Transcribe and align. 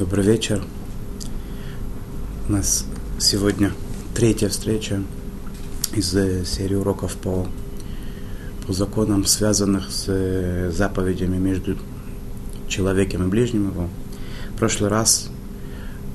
Добрый 0.00 0.24
вечер. 0.24 0.62
У 2.48 2.52
нас 2.52 2.86
сегодня 3.18 3.70
третья 4.14 4.48
встреча 4.48 5.02
из 5.94 6.16
э, 6.16 6.46
серии 6.46 6.74
уроков 6.74 7.16
по, 7.16 7.46
по 8.66 8.72
законам, 8.72 9.26
связанных 9.26 9.90
с 9.90 10.06
э, 10.08 10.70
заповедями 10.72 11.36
между 11.36 11.76
человеком 12.66 13.26
и 13.26 13.28
ближним 13.28 13.68
его. 13.68 13.90
В 14.54 14.58
прошлый 14.58 14.88
раз 14.88 15.28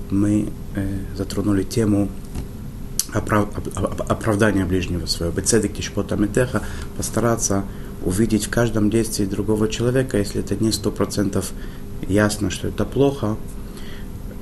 мы 0.10 0.50
э, 0.76 1.00
затронули 1.16 1.62
тему 1.62 2.10
оправ, 3.14 3.50
оправдания 4.00 4.66
ближнего 4.66 5.06
своего. 5.06 5.32
Бецедек 5.32 5.76
тишпота 5.76 6.16
метеха, 6.16 6.64
постараться 6.98 7.64
увидеть 8.04 8.46
в 8.46 8.50
каждом 8.50 8.90
действии 8.90 9.26
другого 9.26 9.70
человека, 9.70 10.18
если 10.18 10.42
это 10.42 10.56
не 10.56 10.72
сто 10.72 10.90
процентов 10.90 11.54
ясно, 12.08 12.50
что 12.50 12.68
это 12.68 12.84
плохо, 12.84 13.38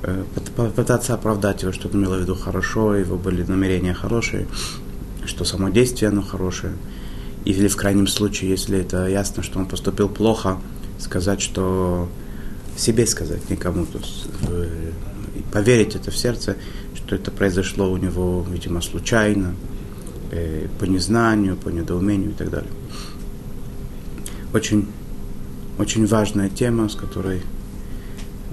Э, 0.06 0.22
попытаться 0.54 1.14
оправдать 1.14 1.62
его, 1.62 1.72
что 1.72 1.88
он 1.88 1.94
имел 1.94 2.14
в 2.14 2.20
виду 2.20 2.34
хорошо, 2.34 2.94
его 2.94 3.16
были 3.16 3.42
намерения 3.42 3.94
хорошие, 3.94 4.46
что 5.24 5.44
само 5.44 5.70
действие 5.70 6.10
оно 6.10 6.20
хорошее. 6.20 6.74
Или 7.46 7.68
в 7.68 7.76
крайнем 7.76 8.06
случае, 8.06 8.50
если 8.50 8.78
это 8.78 9.06
ясно, 9.06 9.42
что 9.42 9.58
он 9.58 9.66
поступил 9.66 10.10
плохо, 10.10 10.58
сказать, 10.98 11.40
что 11.40 12.06
себе 12.76 13.06
сказать 13.06 13.48
никому, 13.48 13.86
то 13.86 13.98
э, 14.50 14.90
поверить 15.52 15.96
это 15.96 16.10
в 16.10 16.16
сердце, 16.18 16.56
что 16.94 17.16
это 17.16 17.30
произошло 17.30 17.90
у 17.90 17.96
него, 17.96 18.44
видимо, 18.50 18.82
случайно, 18.82 19.54
э, 20.30 20.68
по 20.78 20.84
незнанию, 20.84 21.56
по 21.56 21.70
недоумению 21.70 22.32
и 22.32 22.34
так 22.34 22.50
далее. 22.50 22.70
Очень, 24.52 24.86
очень 25.78 26.06
важная 26.06 26.50
тема, 26.50 26.90
с 26.90 26.94
которой, 26.94 27.40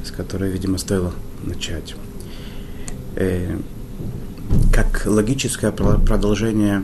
с 0.03 0.11
которой, 0.11 0.51
видимо, 0.51 0.77
стоило 0.77 1.13
начать. 1.43 1.95
Э, 3.15 3.57
как 4.71 5.03
логическое 5.05 5.71
продолжение 5.71 6.83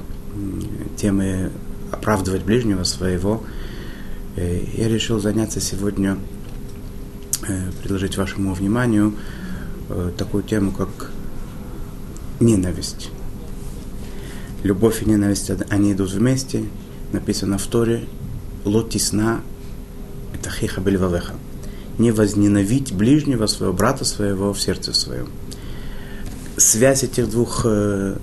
темы 0.97 1.51
оправдывать 1.91 2.43
ближнего 2.43 2.83
своего, 2.83 3.43
э, 4.35 4.63
я 4.75 4.87
решил 4.87 5.19
заняться 5.19 5.59
сегодня, 5.59 6.17
э, 7.47 7.71
предложить 7.81 8.17
вашему 8.17 8.53
вниманию 8.53 9.13
э, 9.89 10.11
такую 10.17 10.43
тему, 10.43 10.71
как 10.71 11.11
ненависть. 12.39 13.09
Любовь 14.63 15.01
и 15.01 15.05
ненависть, 15.05 15.49
они 15.69 15.93
идут 15.93 16.11
вместе. 16.11 16.65
Написано 17.13 17.57
в 17.57 17.65
Торе, 17.67 18.05
лотисна 18.65 19.41
это 20.33 20.49
хиха 20.49 20.81
бельвавеха 20.81 21.33
не 21.97 22.11
возненавидь 22.11 22.93
ближнего 22.93 23.47
своего, 23.47 23.73
брата 23.73 24.05
своего 24.05 24.53
в 24.53 24.61
сердце 24.61 24.93
своем. 24.93 25.29
Связь 26.57 27.03
этих 27.03 27.29
двух 27.29 27.61
э, 27.65 28.17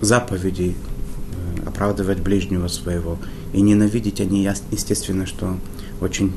заповедей, 0.00 0.76
э, 0.76 1.68
оправдывать 1.68 2.20
ближнего 2.20 2.68
своего 2.68 3.18
и 3.52 3.60
ненавидеть, 3.60 4.20
они, 4.20 4.48
естественно, 4.70 5.26
что 5.26 5.56
очень 6.00 6.32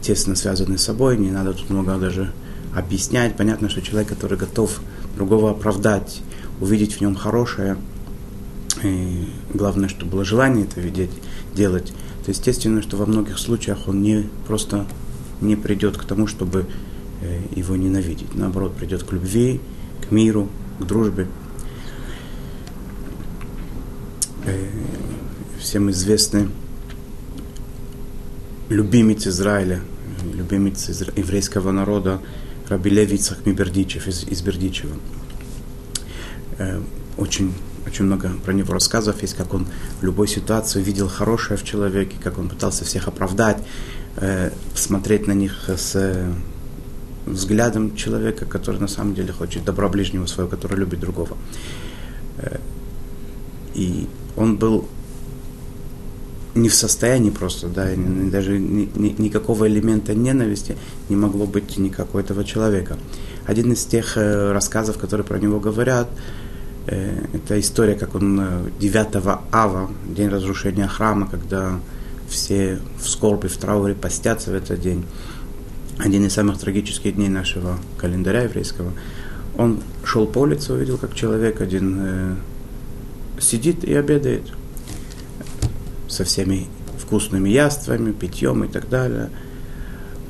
тесно 0.00 0.34
связаны 0.34 0.78
с 0.78 0.84
собой, 0.84 1.16
не 1.16 1.30
надо 1.30 1.54
тут 1.54 1.70
много 1.70 1.96
даже 1.96 2.32
объяснять. 2.74 3.36
Понятно, 3.36 3.68
что 3.70 3.80
человек, 3.80 4.08
который 4.08 4.36
готов 4.36 4.80
другого 5.16 5.50
оправдать, 5.50 6.20
увидеть 6.60 6.94
в 6.94 7.00
нем 7.00 7.14
хорошее, 7.14 7.76
и 8.82 9.28
главное, 9.52 9.88
чтобы 9.88 10.12
было 10.12 10.24
желание 10.24 10.64
это 10.64 10.80
видеть, 10.80 11.10
делать, 11.54 11.92
то 12.24 12.30
естественно, 12.30 12.82
что 12.82 12.96
во 12.96 13.06
многих 13.06 13.38
случаях 13.38 13.86
он 13.86 14.02
не 14.02 14.28
просто 14.46 14.86
не 15.40 15.56
придет 15.56 15.96
к 15.96 16.04
тому, 16.04 16.26
чтобы 16.26 16.66
э, 17.20 17.40
его 17.54 17.76
ненавидеть. 17.76 18.34
Наоборот, 18.34 18.74
придет 18.74 19.04
к 19.04 19.12
любви, 19.12 19.60
к 20.06 20.10
миру, 20.10 20.48
к 20.80 20.84
дружбе. 20.84 21.28
Э, 24.46 24.68
всем 25.58 25.90
известный 25.90 26.48
любимец 28.68 29.26
Израиля, 29.26 29.80
любимец 30.34 30.88
еврейского 31.16 31.70
народа 31.72 32.20
Раби 32.68 32.90
Леви 32.90 33.20
Мибердичев 33.44 34.08
из, 34.08 34.24
из 34.24 34.42
Бердичева. 34.42 34.94
Э, 36.58 36.80
очень 37.16 37.52
очень 37.86 38.06
много 38.06 38.30
про 38.44 38.52
него 38.52 38.72
рассказов 38.72 39.20
есть, 39.22 39.34
как 39.34 39.52
он 39.54 39.66
в 40.00 40.04
любой 40.04 40.26
ситуации 40.28 40.82
видел 40.82 41.08
хорошее 41.08 41.58
в 41.58 41.64
человеке, 41.64 42.16
как 42.22 42.38
он 42.38 42.48
пытался 42.48 42.84
всех 42.84 43.08
оправдать, 43.08 43.58
э, 44.16 44.50
смотреть 44.74 45.26
на 45.26 45.32
них 45.32 45.68
с 45.68 45.94
э, 45.94 46.32
взглядом 47.26 47.94
человека, 47.94 48.46
который 48.46 48.80
на 48.80 48.88
самом 48.88 49.14
деле 49.14 49.32
хочет 49.32 49.64
добра 49.64 49.88
ближнего 49.88 50.26
своего, 50.26 50.50
который 50.50 50.78
любит 50.78 51.00
другого. 51.00 51.36
Э, 52.38 52.58
и 53.74 54.08
он 54.36 54.56
был 54.56 54.88
не 56.54 56.68
в 56.68 56.74
состоянии 56.74 57.30
просто, 57.30 57.66
да, 57.66 57.88
даже 57.96 58.58
ни, 58.58 58.88
ни, 58.94 59.14
никакого 59.18 59.66
элемента 59.66 60.14
ненависти 60.14 60.76
не 61.08 61.16
могло 61.16 61.46
быть 61.46 61.76
ни 61.76 61.88
какого-то 61.88 62.44
человека. 62.44 62.96
Один 63.44 63.72
из 63.72 63.84
тех 63.84 64.16
рассказов, 64.16 64.96
которые 64.96 65.26
про 65.26 65.38
него 65.38 65.58
говорят, 65.58 66.08
это 66.86 67.58
история, 67.58 67.94
как 67.94 68.14
он 68.14 68.70
9 68.78 69.14
э, 69.14 69.38
ава, 69.52 69.90
день 70.06 70.28
разрушения 70.28 70.86
храма, 70.86 71.26
когда 71.30 71.80
все 72.28 72.78
в 72.98 73.08
скорби, 73.08 73.46
в 73.46 73.56
трауре 73.56 73.94
постятся 73.94 74.50
в 74.50 74.54
этот 74.54 74.80
день. 74.80 75.04
Один 75.98 76.26
из 76.26 76.32
самых 76.32 76.58
трагических 76.58 77.14
дней 77.14 77.28
нашего 77.28 77.78
календаря 77.96 78.42
еврейского. 78.42 78.92
Он 79.56 79.80
шел 80.04 80.26
по 80.26 80.40
улице, 80.40 80.72
увидел, 80.72 80.98
как 80.98 81.14
человек 81.14 81.60
один 81.60 81.98
э, 82.00 82.34
сидит 83.40 83.84
и 83.84 83.94
обедает 83.94 84.42
со 86.08 86.24
всеми 86.24 86.66
вкусными 86.98 87.48
яствами, 87.48 88.12
питьем 88.12 88.64
и 88.64 88.68
так 88.68 88.88
далее. 88.88 89.30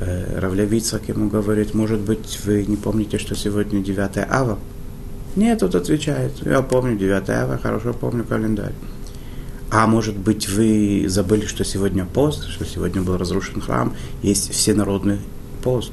Э, 0.01 0.39
Равлявицак 0.39 1.09
ему 1.09 1.29
говорит, 1.31 1.75
может 1.75 2.01
быть, 2.01 2.41
вы 2.45 2.65
не 2.67 2.77
помните, 2.77 3.19
что 3.19 3.35
сегодня 3.35 3.83
9 3.83 4.19
ава? 4.29 4.59
Нет, 5.37 5.59
тут 5.59 5.75
отвечает, 5.75 6.33
я 6.45 6.63
помню 6.63 6.97
9 6.97 7.31
ава, 7.31 7.59
хорошо 7.59 7.93
помню 7.93 8.25
календарь. 8.25 8.73
А 9.71 9.89
может 9.89 10.17
быть, 10.17 10.49
вы 10.49 11.07
забыли, 11.09 11.47
что 11.47 11.65
сегодня 11.65 12.05
пост, 12.05 12.49
что 12.49 12.65
сегодня 12.65 13.03
был 13.03 13.17
разрушен 13.17 13.61
храм, 13.61 13.95
есть 14.23 14.53
всенародный 14.53 15.19
пост? 15.65 15.91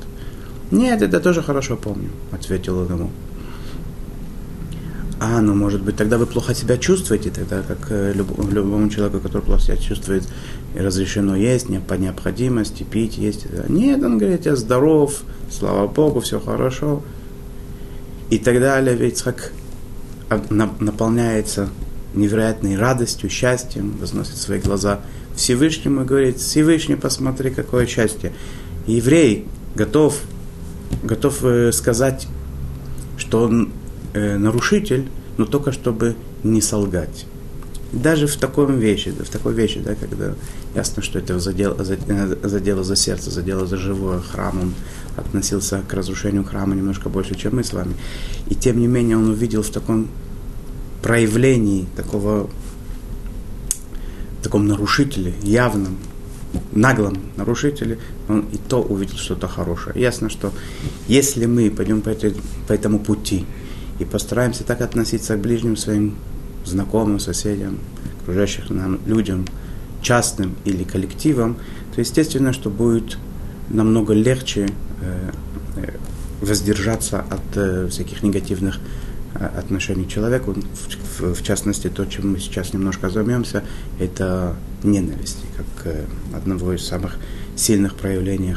Нет, 0.69 1.01
это 1.01 1.19
тоже 1.19 1.41
хорошо 1.41 1.75
помню, 1.75 2.09
ответил 2.31 2.77
он 2.77 2.87
ему. 2.87 3.09
А, 5.19 5.41
ну, 5.41 5.55
может 5.55 5.81
быть, 5.81 5.95
тогда 5.95 6.17
вы 6.17 6.27
плохо 6.27 6.53
себя 6.53 6.77
чувствуете, 6.77 7.31
тогда 7.31 7.61
как 7.61 7.87
э, 7.89 8.13
любому 8.13 8.89
человеку, 8.89 9.19
который 9.19 9.43
плохо 9.43 9.61
себя 9.61 9.77
чувствует, 9.77 10.23
разрешено 10.75 11.35
есть, 11.35 11.69
не 11.69 11.79
по 11.79 11.95
необходимости, 11.95 12.83
пить, 12.83 13.17
есть. 13.17 13.47
Нет, 13.69 14.03
он 14.03 14.17
говорит, 14.17 14.45
я 14.45 14.55
здоров, 14.55 15.21
слава 15.49 15.87
Богу, 15.87 16.21
все 16.21 16.39
хорошо 16.39 17.03
и. 18.37 18.93
Ведь 18.93 19.21
как 19.21 19.51
наполняется 20.49 21.69
невероятной 22.13 22.77
радостью, 22.77 23.29
счастьем, 23.29 23.97
возносит 23.97 24.37
свои 24.37 24.59
глаза 24.59 25.01
Всевышнему 25.35 26.01
и 26.01 26.05
говорит, 26.05 26.37
Всевышний, 26.37 26.95
посмотри, 26.95 27.51
какое 27.51 27.85
счастье. 27.85 28.33
Еврей 28.87 29.45
готов, 29.75 30.19
готов 31.03 31.43
э, 31.43 31.71
сказать, 31.71 32.27
что 33.17 33.43
он 33.43 33.71
э, 34.13 34.37
нарушитель, 34.37 35.07
но 35.37 35.45
только 35.45 35.71
чтобы 35.71 36.15
не 36.43 36.61
солгать 36.61 37.25
даже 37.91 38.27
в 38.27 38.37
таком 38.37 38.79
вещи, 38.79 39.09
в 39.09 39.29
такой 39.29 39.53
вещи, 39.53 39.79
да, 39.79 39.95
когда 39.95 40.33
ясно, 40.75 41.03
что 41.03 41.19
это 41.19 41.39
задело, 41.39 41.77
задело 41.83 42.83
за 42.83 42.95
сердце, 42.95 43.31
задело 43.31 43.65
за 43.65 43.77
живое, 43.77 44.19
храм, 44.19 44.61
он 44.61 44.73
относился 45.17 45.81
к 45.87 45.93
разрушению 45.93 46.43
храма 46.45 46.75
немножко 46.75 47.09
больше, 47.09 47.35
чем 47.35 47.57
мы 47.57 47.63
с 47.63 47.73
вами. 47.73 47.95
И 48.47 48.55
тем 48.55 48.79
не 48.79 48.87
менее 48.87 49.17
он 49.17 49.29
увидел 49.29 49.61
в 49.61 49.69
таком 49.69 50.07
проявлении 51.01 51.87
такого, 51.97 52.49
таком 54.41 54.67
нарушителе, 54.67 55.33
явном, 55.43 55.97
наглом 56.71 57.17
нарушителе, 57.35 57.99
он 58.29 58.45
и 58.53 58.57
то 58.57 58.81
увидел 58.81 59.17
что-то 59.17 59.47
хорошее. 59.47 59.99
Ясно, 59.99 60.29
что 60.29 60.53
если 61.07 61.45
мы 61.45 61.69
пойдем 61.69 62.01
по, 62.01 62.09
этой, 62.09 62.35
по 62.67 62.73
этому 62.73 62.99
пути 62.99 63.45
и 63.99 64.05
постараемся 64.05 64.63
так 64.63 64.81
относиться 64.81 65.35
к 65.35 65.41
ближним 65.41 65.75
своим 65.75 66.15
знакомым, 66.65 67.19
соседям, 67.19 67.79
окружающих 68.21 68.69
нам 68.69 68.99
людям, 69.05 69.45
частным 70.01 70.55
или 70.65 70.83
коллективам, 70.83 71.57
то 71.93 72.01
естественно, 72.01 72.53
что 72.53 72.69
будет 72.69 73.17
намного 73.69 74.13
легче 74.13 74.69
э, 75.01 75.31
э 75.77 75.91
воздержаться 76.41 77.19
от 77.19 77.55
э, 77.55 77.87
всяких 77.87 78.23
негативных 78.23 78.79
отношений 79.35 80.05
к 80.05 80.07
человеку. 80.07 80.55
В, 81.19 81.43
частности, 81.43 81.87
то, 81.87 82.03
чем 82.05 82.31
мы 82.31 82.39
сейчас 82.39 82.73
немножко 82.73 83.11
займемся, 83.11 83.63
это 83.99 84.55
ненависть, 84.81 85.37
как 85.55 85.95
одного 86.33 86.73
из 86.73 86.83
самых 86.83 87.17
сильных 87.55 87.93
проявлений 87.93 88.55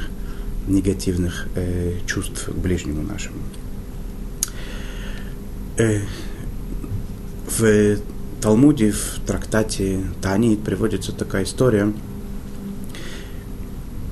негативных 0.67 1.47
чувств 2.07 2.47
к 2.47 2.57
ближнему 2.57 3.03
нашему. 3.03 3.37
Э, 7.61 7.97
в 7.97 8.01
Талмуде, 8.41 8.93
в 8.93 9.21
трактате 9.27 10.01
Таанит 10.21 10.63
приводится 10.63 11.13
такая 11.13 11.45
история. 11.45 11.93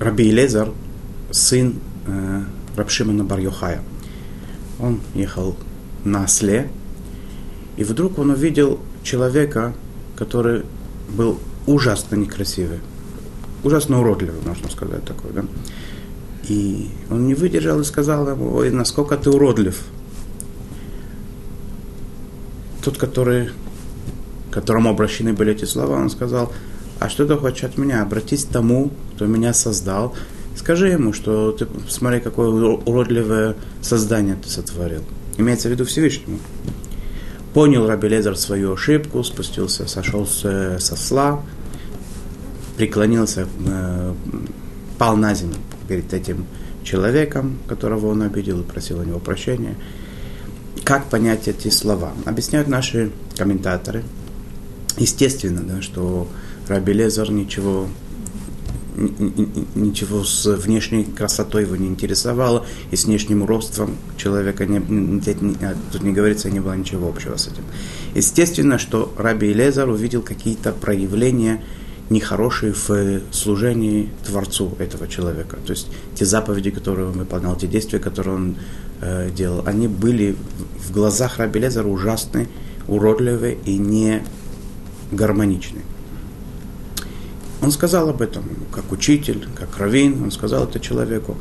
Раби 0.01 0.31
Лезар, 0.31 0.71
сын 1.31 1.75
э, 2.07 2.43
Рабшимана 2.77 3.25
Бар-Йохая. 3.25 3.83
Он 4.81 5.01
ехал 5.15 5.57
на 6.05 6.25
осле, 6.25 6.71
и 7.77 7.85
вдруг 7.85 8.19
он 8.19 8.31
увидел 8.31 8.81
человека, 9.03 9.75
который 10.17 10.63
был 11.09 11.39
ужасно 11.67 12.17
некрасивый, 12.17 12.81
ужасно 13.63 14.01
уродливый, 14.01 14.41
можно 14.45 14.69
сказать 14.71 15.05
такой, 15.05 15.33
да. 15.33 15.45
И 16.49 16.89
он 17.11 17.27
не 17.27 17.35
выдержал 17.35 17.81
и 17.81 17.85
сказал 17.85 18.29
ему, 18.29 18.55
ой, 18.55 18.71
насколько 18.71 19.17
ты 19.17 19.31
уродлив. 19.31 19.81
Тот, 22.83 22.99
который, 22.99 23.51
которому 24.51 24.91
обращены 24.91 25.33
были 25.33 25.53
эти 25.53 25.65
слова, 25.65 25.97
он 25.97 26.11
сказал, 26.11 26.53
а 26.99 27.09
что 27.09 27.27
ты 27.27 27.37
хочешь 27.37 27.65
от 27.65 27.79
меня? 27.79 28.03
Обратись 28.03 28.45
к 28.45 28.49
тому, 28.49 28.91
кто 29.15 29.27
меня 29.27 29.53
создал. 29.55 30.15
Скажи 30.57 30.89
ему, 30.89 31.13
что 31.13 31.53
ты, 31.53 31.67
смотри, 31.89 32.21
какое 32.21 32.49
уродливое 32.49 33.57
создание 33.81 34.37
ты 34.37 34.49
сотворил. 34.49 35.03
Имеется 35.37 35.69
в 35.69 35.73
виду 35.73 35.85
Всевышнему. 35.85 36.39
Понял 37.55 37.87
Раби 37.87 38.09
Лезер 38.09 38.37
свою 38.37 38.75
ошибку, 38.75 39.23
спустился, 39.25 39.87
сошел 39.87 40.27
с, 40.27 40.79
со 40.79 40.97
сла, 40.97 41.43
преклонился, 42.77 43.47
э, 43.67 44.15
пал 44.99 45.17
на 45.17 45.35
землю 45.35 45.57
перед 45.89 46.13
этим 46.15 46.47
человеком, 46.85 47.59
которого 47.69 48.07
он 48.07 48.23
обидел, 48.23 48.61
и 48.61 48.65
просил 48.65 49.01
у 49.01 49.03
него 49.03 49.19
прощения. 49.19 49.77
Как 50.85 51.09
понять 51.11 51.49
эти 51.49 51.69
слова? 51.69 52.13
Объясняют 52.25 52.69
наши 52.69 53.11
комментаторы. 53.37 54.05
Естественно, 54.99 55.63
да, 55.63 55.83
что 55.83 56.29
Раби 56.69 56.93
Лезер 56.93 57.31
ничего 57.31 57.89
ничего 59.75 60.23
с 60.23 60.45
внешней 60.45 61.05
красотой 61.05 61.63
его 61.63 61.77
не 61.77 61.89
интересовало, 61.89 62.67
и 62.91 62.97
с 62.97 63.07
внешним 63.07 63.45
ростом 63.45 63.97
человека 64.17 64.67
не, 64.67 64.81
тут 65.91 66.03
не 66.03 66.13
говорится, 66.13 66.51
не 66.51 66.61
было 66.61 66.75
ничего 66.75 67.09
общего 67.09 67.37
с 67.37 67.47
этим. 67.47 67.65
Естественно, 68.15 68.79
что 68.79 69.13
Раби 69.17 69.53
Лезар 69.53 69.89
увидел 69.89 70.23
какие-то 70.23 70.73
проявления 70.73 71.63
нехорошие 72.13 72.73
в 72.73 73.23
служении 73.33 74.11
Творцу 74.25 74.73
этого 74.79 75.09
человека. 75.09 75.57
То 75.67 75.73
есть 75.73 75.89
те 76.15 76.25
заповеди, 76.25 76.71
которые 76.71 77.09
он 77.09 77.19
выполнял, 77.19 77.57
те 77.57 77.67
действия, 77.67 77.99
которые 77.99 78.37
он 78.37 78.57
э, 79.01 79.31
делал, 79.31 79.63
они 79.67 79.89
были 79.89 80.37
в 80.79 80.93
глазах 80.93 81.39
Раби 81.39 81.61
Лезара 81.61 81.89
ужасны, 81.89 82.49
уродливые 82.87 83.59
и 83.65 83.79
не 83.79 84.23
гармоничные. 85.11 85.85
Он 87.61 87.71
сказал 87.71 88.09
об 88.09 88.21
этом, 88.23 88.45
как 88.73 88.91
учитель, 88.91 89.47
как 89.55 89.79
раввин, 89.79 90.23
он 90.23 90.31
сказал 90.33 90.65
это 90.65 90.81
человеку. 90.81 91.37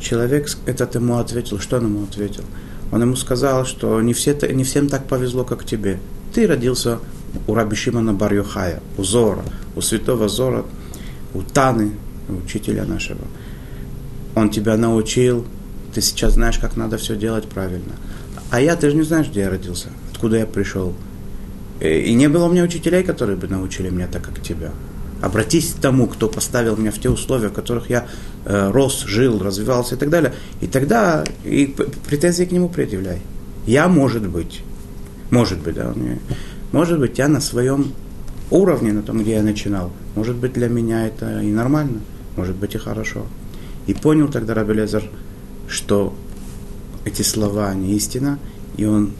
Человек 0.00 0.48
этот 0.66 0.96
ему 0.96 1.18
ответил, 1.18 1.60
что 1.60 1.76
он 1.76 1.84
ему 1.84 2.02
ответил? 2.02 2.42
Он 2.90 3.00
ему 3.00 3.14
сказал, 3.14 3.64
что 3.64 4.00
не, 4.02 4.12
все, 4.12 4.36
не 4.52 4.64
всем 4.64 4.88
так 4.88 5.06
повезло, 5.06 5.44
как 5.44 5.64
тебе. 5.64 6.00
Ты 6.34 6.48
родился 6.48 6.98
у 7.46 7.54
Раби 7.54 7.76
Шимона 7.76 8.12
бар 8.12 8.32
у 8.98 9.04
Зора, 9.04 9.44
у 9.76 9.80
святого 9.80 10.28
Зора, 10.28 10.64
у 11.34 11.42
Таны, 11.42 11.92
учителя 12.28 12.84
нашего. 12.84 13.20
Он 14.34 14.50
тебя 14.50 14.76
научил, 14.76 15.44
ты 15.94 16.00
сейчас 16.00 16.34
знаешь, 16.34 16.58
как 16.58 16.76
надо 16.76 16.96
все 16.96 17.16
делать 17.16 17.48
правильно. 17.48 17.92
А 18.50 18.60
я, 18.60 18.76
ты 18.76 18.90
же 18.90 18.96
не 18.96 19.02
знаешь, 19.02 19.28
где 19.28 19.40
я 19.40 19.50
родился, 19.50 19.88
откуда 20.12 20.38
я 20.38 20.46
пришел. 20.46 20.94
И 21.80 22.14
не 22.14 22.28
было 22.28 22.46
у 22.46 22.52
меня 22.52 22.62
учителей, 22.62 23.02
которые 23.02 23.36
бы 23.36 23.48
научили 23.48 23.90
меня 23.90 24.06
так, 24.06 24.22
как 24.22 24.40
тебя. 24.40 24.70
Обратись 25.20 25.72
к 25.72 25.80
тому, 25.80 26.06
кто 26.06 26.28
поставил 26.28 26.76
меня 26.76 26.90
в 26.90 26.98
те 26.98 27.08
условия, 27.08 27.48
в 27.48 27.52
которых 27.52 27.90
я 27.90 28.06
э, 28.44 28.70
рос, 28.70 29.04
жил, 29.04 29.38
развивался 29.38 29.94
и 29.94 29.98
так 29.98 30.10
далее. 30.10 30.34
И 30.60 30.66
тогда 30.66 31.24
и 31.44 31.74
претензии 32.08 32.44
к 32.44 32.52
нему 32.52 32.68
предъявляй. 32.68 33.20
Я, 33.66 33.88
может 33.88 34.26
быть, 34.28 34.62
может 35.30 35.60
быть, 35.60 35.74
да, 35.74 35.94
может 36.72 36.98
быть, 36.98 37.18
я 37.18 37.28
на 37.28 37.40
своем 37.40 37.92
уровне, 38.50 38.92
на 38.92 39.02
том, 39.02 39.20
где 39.20 39.32
я 39.34 39.42
начинал, 39.42 39.90
может 40.14 40.36
быть, 40.36 40.52
для 40.52 40.68
меня 40.68 41.06
это 41.06 41.40
и 41.40 41.50
нормально, 41.50 42.00
может 42.36 42.56
быть, 42.56 42.74
и 42.74 42.78
хорошо. 42.78 43.26
И 43.86 43.94
понял 43.94 44.28
тогда 44.28 44.54
Рабелезер, 44.54 45.04
что 45.68 46.14
эти 47.04 47.22
слова 47.22 47.72
не 47.74 47.94
истина, 47.94 48.38
и 48.76 48.84
он 48.84 49.12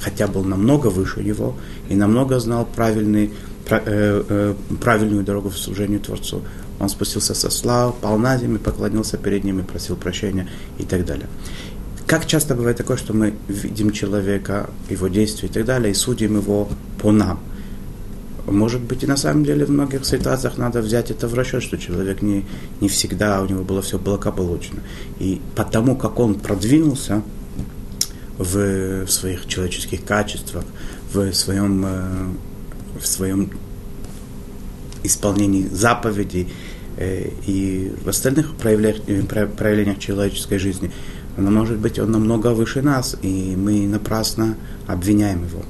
хотя 0.00 0.26
был 0.26 0.44
намного 0.44 0.86
выше 0.86 1.22
него 1.22 1.54
и 1.88 1.94
намного 1.94 2.38
знал 2.40 2.66
правильный 2.66 3.32
Э, 3.70 4.24
э, 4.28 4.54
правильную 4.80 5.22
дорогу 5.22 5.48
в 5.48 5.56
служению 5.56 6.00
Творцу. 6.00 6.42
Он 6.80 6.88
спустился 6.88 7.34
со 7.34 7.50
слав, 7.50 7.94
пал 7.96 8.18
на 8.18 8.36
землю, 8.36 8.58
поклонился 8.58 9.16
перед 9.16 9.44
ним 9.44 9.60
и 9.60 9.62
просил 9.62 9.94
прощения 9.96 10.48
и 10.78 10.82
так 10.82 11.04
далее. 11.04 11.28
Как 12.10 12.26
часто 12.26 12.56
бывает 12.56 12.76
такое, 12.76 12.96
что 12.96 13.12
мы 13.12 13.34
видим 13.46 13.92
человека, 13.92 14.68
его 14.88 15.06
действия 15.06 15.48
и 15.48 15.52
так 15.52 15.64
далее, 15.64 15.92
и 15.92 15.94
судим 15.94 16.38
его 16.38 16.68
по 17.00 17.12
нам. 17.12 17.38
Может 18.46 18.80
быть, 18.80 19.04
и 19.04 19.06
на 19.06 19.16
самом 19.16 19.44
деле 19.44 19.64
в 19.64 19.70
многих 19.70 20.04
ситуациях 20.04 20.58
надо 20.58 20.80
взять 20.80 21.12
это 21.12 21.28
в 21.28 21.34
расчет, 21.34 21.62
что 21.62 21.78
человек 21.78 22.20
не, 22.20 22.44
не 22.80 22.88
всегда 22.88 23.40
у 23.40 23.46
него 23.46 23.62
было 23.62 23.80
все 23.80 23.96
благополучно. 23.96 24.80
И 25.20 25.40
потому 25.54 25.94
как 25.94 26.18
он 26.18 26.34
продвинулся 26.34 27.22
в, 28.38 29.04
в 29.04 29.08
своих 29.08 29.46
человеческих 29.46 30.04
качествах, 30.04 30.64
в 31.14 31.32
своем 31.32 31.86
э, 31.86 32.28
в 32.98 33.06
своем 33.06 33.52
исполнении 35.04 35.68
заповедей 35.70 36.48
э, 36.96 37.30
и 37.46 37.92
в 38.04 38.08
остальных 38.08 38.56
проявлениях, 38.56 39.00
э, 39.06 39.46
проявлениях 39.46 40.00
человеческой 40.00 40.58
жизни, 40.58 40.90
но 41.36 41.50
может 41.50 41.78
быть 41.78 41.98
он 41.98 42.10
намного 42.10 42.48
выше 42.48 42.82
нас, 42.82 43.16
и 43.22 43.56
мы 43.56 43.86
напрасно 43.86 44.56
обвиняем 44.86 45.44
его. 45.44 45.62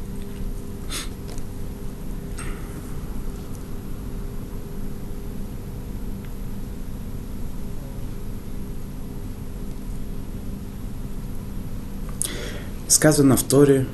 Сказано 12.89 13.37
в 13.37 13.43
Торе, 13.45 13.87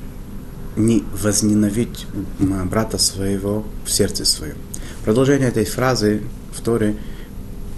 не 0.75 1.03
возненавидь 1.13 2.05
брата 2.39 2.97
своего 2.97 3.65
в 3.85 3.91
сердце 3.91 4.25
своем. 4.25 4.57
Продолжение 5.03 5.47
этой 5.47 5.65
фразы 5.65 6.23
в 6.51 6.61
Торе 6.61 6.97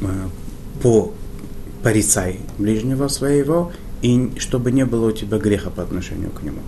э, 0.01 0.05
по 0.81 1.13
порицай 1.83 2.39
ближнего 2.57 3.07
своего, 3.07 3.71
и 4.01 4.31
чтобы 4.37 4.71
не 4.71 4.85
было 4.85 5.09
у 5.09 5.11
тебя 5.11 5.37
греха 5.37 5.69
по 5.69 5.83
отношению 5.83 6.31
к 6.31 6.41
нему. 6.43 6.61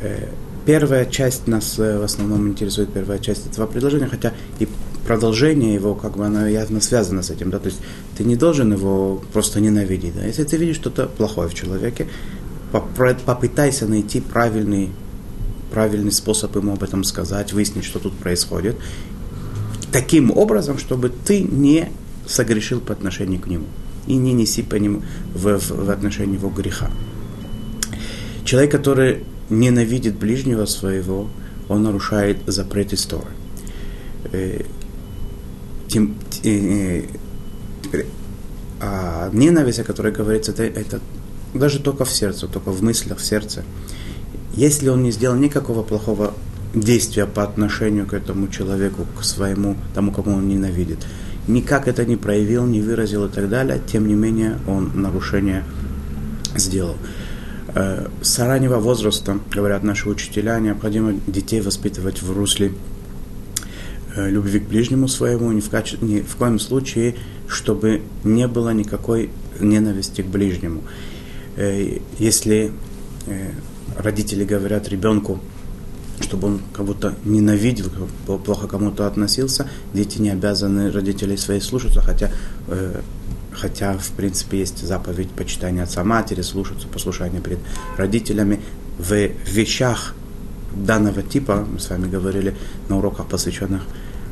Э, 0.00 0.28
первая 0.66 1.06
часть 1.06 1.46
нас 1.46 1.78
э, 1.78 1.98
в 1.98 2.02
основном 2.02 2.48
интересует, 2.48 2.92
первая 2.92 3.18
часть 3.18 3.46
этого 3.46 3.66
предложения, 3.66 4.06
хотя 4.06 4.32
и 4.58 4.68
продолжение 5.06 5.74
его, 5.74 5.94
как 5.94 6.16
бы 6.16 6.24
оно 6.24 6.46
явно 6.46 6.80
связано 6.80 7.22
с 7.22 7.30
этим, 7.30 7.50
да, 7.50 7.58
то 7.58 7.68
есть 7.68 7.80
ты 8.16 8.24
не 8.24 8.36
должен 8.36 8.72
его 8.72 9.22
просто 9.32 9.60
ненавидеть, 9.60 10.14
да, 10.14 10.24
если 10.24 10.44
ты 10.44 10.56
видишь 10.56 10.76
что-то 10.76 11.06
плохое 11.06 11.48
в 11.48 11.54
человеке, 11.54 12.08
попытайся 13.26 13.86
найти 13.86 14.20
правильный 14.20 14.90
правильный 15.70 16.12
способ 16.12 16.54
ему 16.54 16.72
об 16.72 16.84
этом 16.84 17.02
сказать, 17.02 17.52
выяснить, 17.52 17.84
что 17.84 17.98
тут 17.98 18.12
происходит, 18.14 18.76
таким 19.90 20.30
образом, 20.30 20.78
чтобы 20.78 21.08
ты 21.08 21.42
не 21.42 21.88
согрешил 22.26 22.80
по 22.80 22.92
отношению 22.92 23.40
к 23.40 23.48
нему 23.48 23.66
и 24.06 24.16
не 24.16 24.32
неси 24.32 24.62
по 24.62 24.76
нему 24.76 25.02
в, 25.34 25.58
в, 25.58 25.86
в 25.86 25.90
отношении 25.90 26.34
его 26.34 26.50
греха. 26.50 26.90
Человек, 28.44 28.72
который 28.72 29.24
ненавидит 29.50 30.16
ближнего 30.16 30.66
своего, 30.66 31.28
он 31.68 31.82
нарушает 31.82 32.38
запрет 32.46 32.92
истории. 32.92 33.24
Э, 34.32 34.62
тем, 35.88 36.14
э, 36.44 37.02
а 38.80 39.30
ненависть, 39.32 39.78
о 39.78 39.84
которой 39.84 40.12
говорится, 40.12 40.52
это, 40.52 40.64
это 40.64 41.00
даже 41.54 41.78
только 41.78 42.04
в 42.04 42.10
сердце, 42.10 42.48
только 42.48 42.70
в 42.70 42.82
мыслях, 42.82 43.18
в 43.18 43.24
сердце 43.24 43.64
если 44.56 44.88
он 44.88 45.02
не 45.02 45.10
сделал 45.10 45.36
никакого 45.36 45.82
плохого 45.82 46.34
действия 46.74 47.26
по 47.26 47.42
отношению 47.42 48.06
к 48.06 48.14
этому 48.14 48.48
человеку, 48.48 49.06
к 49.18 49.24
своему, 49.24 49.76
тому, 49.94 50.12
кому 50.12 50.36
он 50.36 50.48
ненавидит, 50.48 50.98
никак 51.48 51.88
это 51.88 52.04
не 52.04 52.16
проявил, 52.16 52.66
не 52.66 52.80
выразил 52.80 53.26
и 53.26 53.28
так 53.28 53.48
далее, 53.48 53.80
тем 53.86 54.08
не 54.08 54.14
менее 54.14 54.58
он 54.66 54.92
нарушение 54.94 55.64
сделал. 56.56 56.96
Э, 57.74 58.08
с 58.22 58.38
раннего 58.38 58.78
возраста, 58.78 59.38
говорят 59.52 59.82
наши 59.82 60.08
учителя, 60.08 60.58
необходимо 60.60 61.14
детей 61.26 61.60
воспитывать 61.60 62.22
в 62.22 62.32
русле 62.32 62.72
э, 64.14 64.30
любви 64.30 64.60
к 64.60 64.68
ближнему 64.68 65.08
своему, 65.08 65.50
ни 65.52 65.60
в, 65.60 65.68
каче... 65.70 65.98
ни 66.00 66.20
в 66.20 66.36
коем 66.36 66.58
случае 66.58 67.16
чтобы 67.48 68.02
не 68.22 68.48
было 68.48 68.70
никакой 68.70 69.30
ненависти 69.60 70.22
к 70.22 70.26
ближнему. 70.26 70.82
Э, 71.56 71.98
если 72.18 72.72
э, 73.26 73.50
родители 73.96 74.44
говорят 74.44 74.88
ребенку, 74.88 75.40
чтобы 76.20 76.48
он 76.48 76.60
будто 76.78 77.14
ненавидел, 77.24 77.86
плохо 78.44 78.66
кому-то 78.68 79.06
относился, 79.06 79.68
дети 79.92 80.18
не 80.18 80.30
обязаны 80.30 80.90
родителей 80.90 81.36
своих 81.36 81.64
слушаться, 81.64 82.00
хотя, 82.00 82.30
э, 82.68 83.00
хотя 83.52 83.98
в 83.98 84.10
принципе 84.10 84.58
есть 84.58 84.86
заповедь 84.86 85.30
почитания 85.30 85.82
отца 85.82 86.04
матери, 86.04 86.42
слушаться, 86.42 86.86
послушания 86.88 87.40
перед 87.40 87.58
родителями. 87.96 88.60
В 88.98 89.12
вещах 89.12 90.14
данного 90.74 91.22
типа, 91.22 91.66
мы 91.70 91.78
с 91.78 91.90
вами 91.90 92.08
говорили 92.08 92.54
на 92.88 92.98
уроках, 92.98 93.26
посвященных 93.26 93.82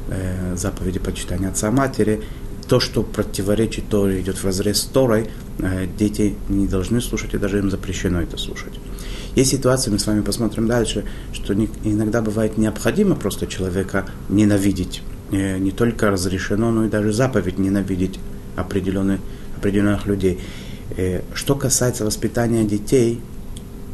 э, 0.09 0.57
заповеди 0.57 0.99
почитания 0.99 1.49
отца 1.49 1.71
матери, 1.71 2.23
то, 2.69 2.81
что 2.81 3.03
противоречит 3.03 3.89
Торе, 3.89 4.21
идет 4.21 4.39
в 4.39 4.45
разрез 4.45 4.81
с 4.81 4.85
Торой, 4.85 5.29
э, 5.59 5.87
дети 5.99 6.37
не 6.49 6.67
должны 6.67 7.01
слушать, 7.01 7.35
и 7.35 7.39
даже 7.39 7.59
им 7.59 7.71
запрещено 7.71 8.23
это 8.23 8.37
слушать. 8.37 8.73
Есть 9.35 9.51
ситуации, 9.51 9.91
мы 9.91 9.99
с 9.99 10.07
вами 10.07 10.21
посмотрим 10.21 10.67
дальше, 10.67 11.05
что 11.33 11.55
не, 11.55 11.71
иногда 11.85 12.21
бывает 12.21 12.59
необходимо 12.59 13.15
просто 13.15 13.47
человека 13.47 14.07
ненавидеть. 14.29 15.03
Э, 15.31 15.59
не 15.59 15.71
только 15.71 16.11
разрешено, 16.11 16.71
но 16.71 16.85
и 16.85 16.89
даже 16.89 17.12
заповедь 17.12 17.59
ненавидеть 17.59 18.19
определенных, 18.57 19.21
определенных 19.57 20.07
людей. 20.07 20.39
Э, 20.97 21.23
что 21.33 21.55
касается 21.55 22.05
воспитания 22.05 22.65
детей, 22.65 23.21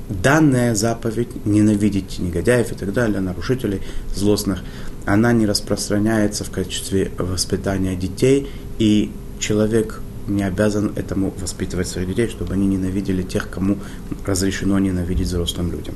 данная 0.09 0.75
заповедь 0.75 1.47
ненавидеть 1.47 2.18
негодяев 2.18 2.73
и 2.73 2.75
так 2.75 2.92
далее, 2.92 3.21
нарушителей 3.21 3.83
злостных, 4.14 4.64
она 5.07 5.33
не 5.33 5.47
распространяется 5.47 6.42
в 6.42 6.50
качестве 6.50 7.12
воспитания 7.16 7.95
детей, 7.95 8.49
и 8.78 9.12
человек 9.38 10.00
не 10.28 10.42
обязан 10.42 10.92
этому 10.97 11.32
воспитывать 11.40 11.88
своих 11.88 12.08
детей, 12.08 12.28
чтобы 12.28 12.54
они 12.54 12.66
ненавидели 12.66 13.23
тех, 13.23 13.50
кому 13.50 13.78
разрешено 14.26 14.78
ненавидеть 14.78 15.28
взрослым 15.28 15.73
людям. 15.73 15.94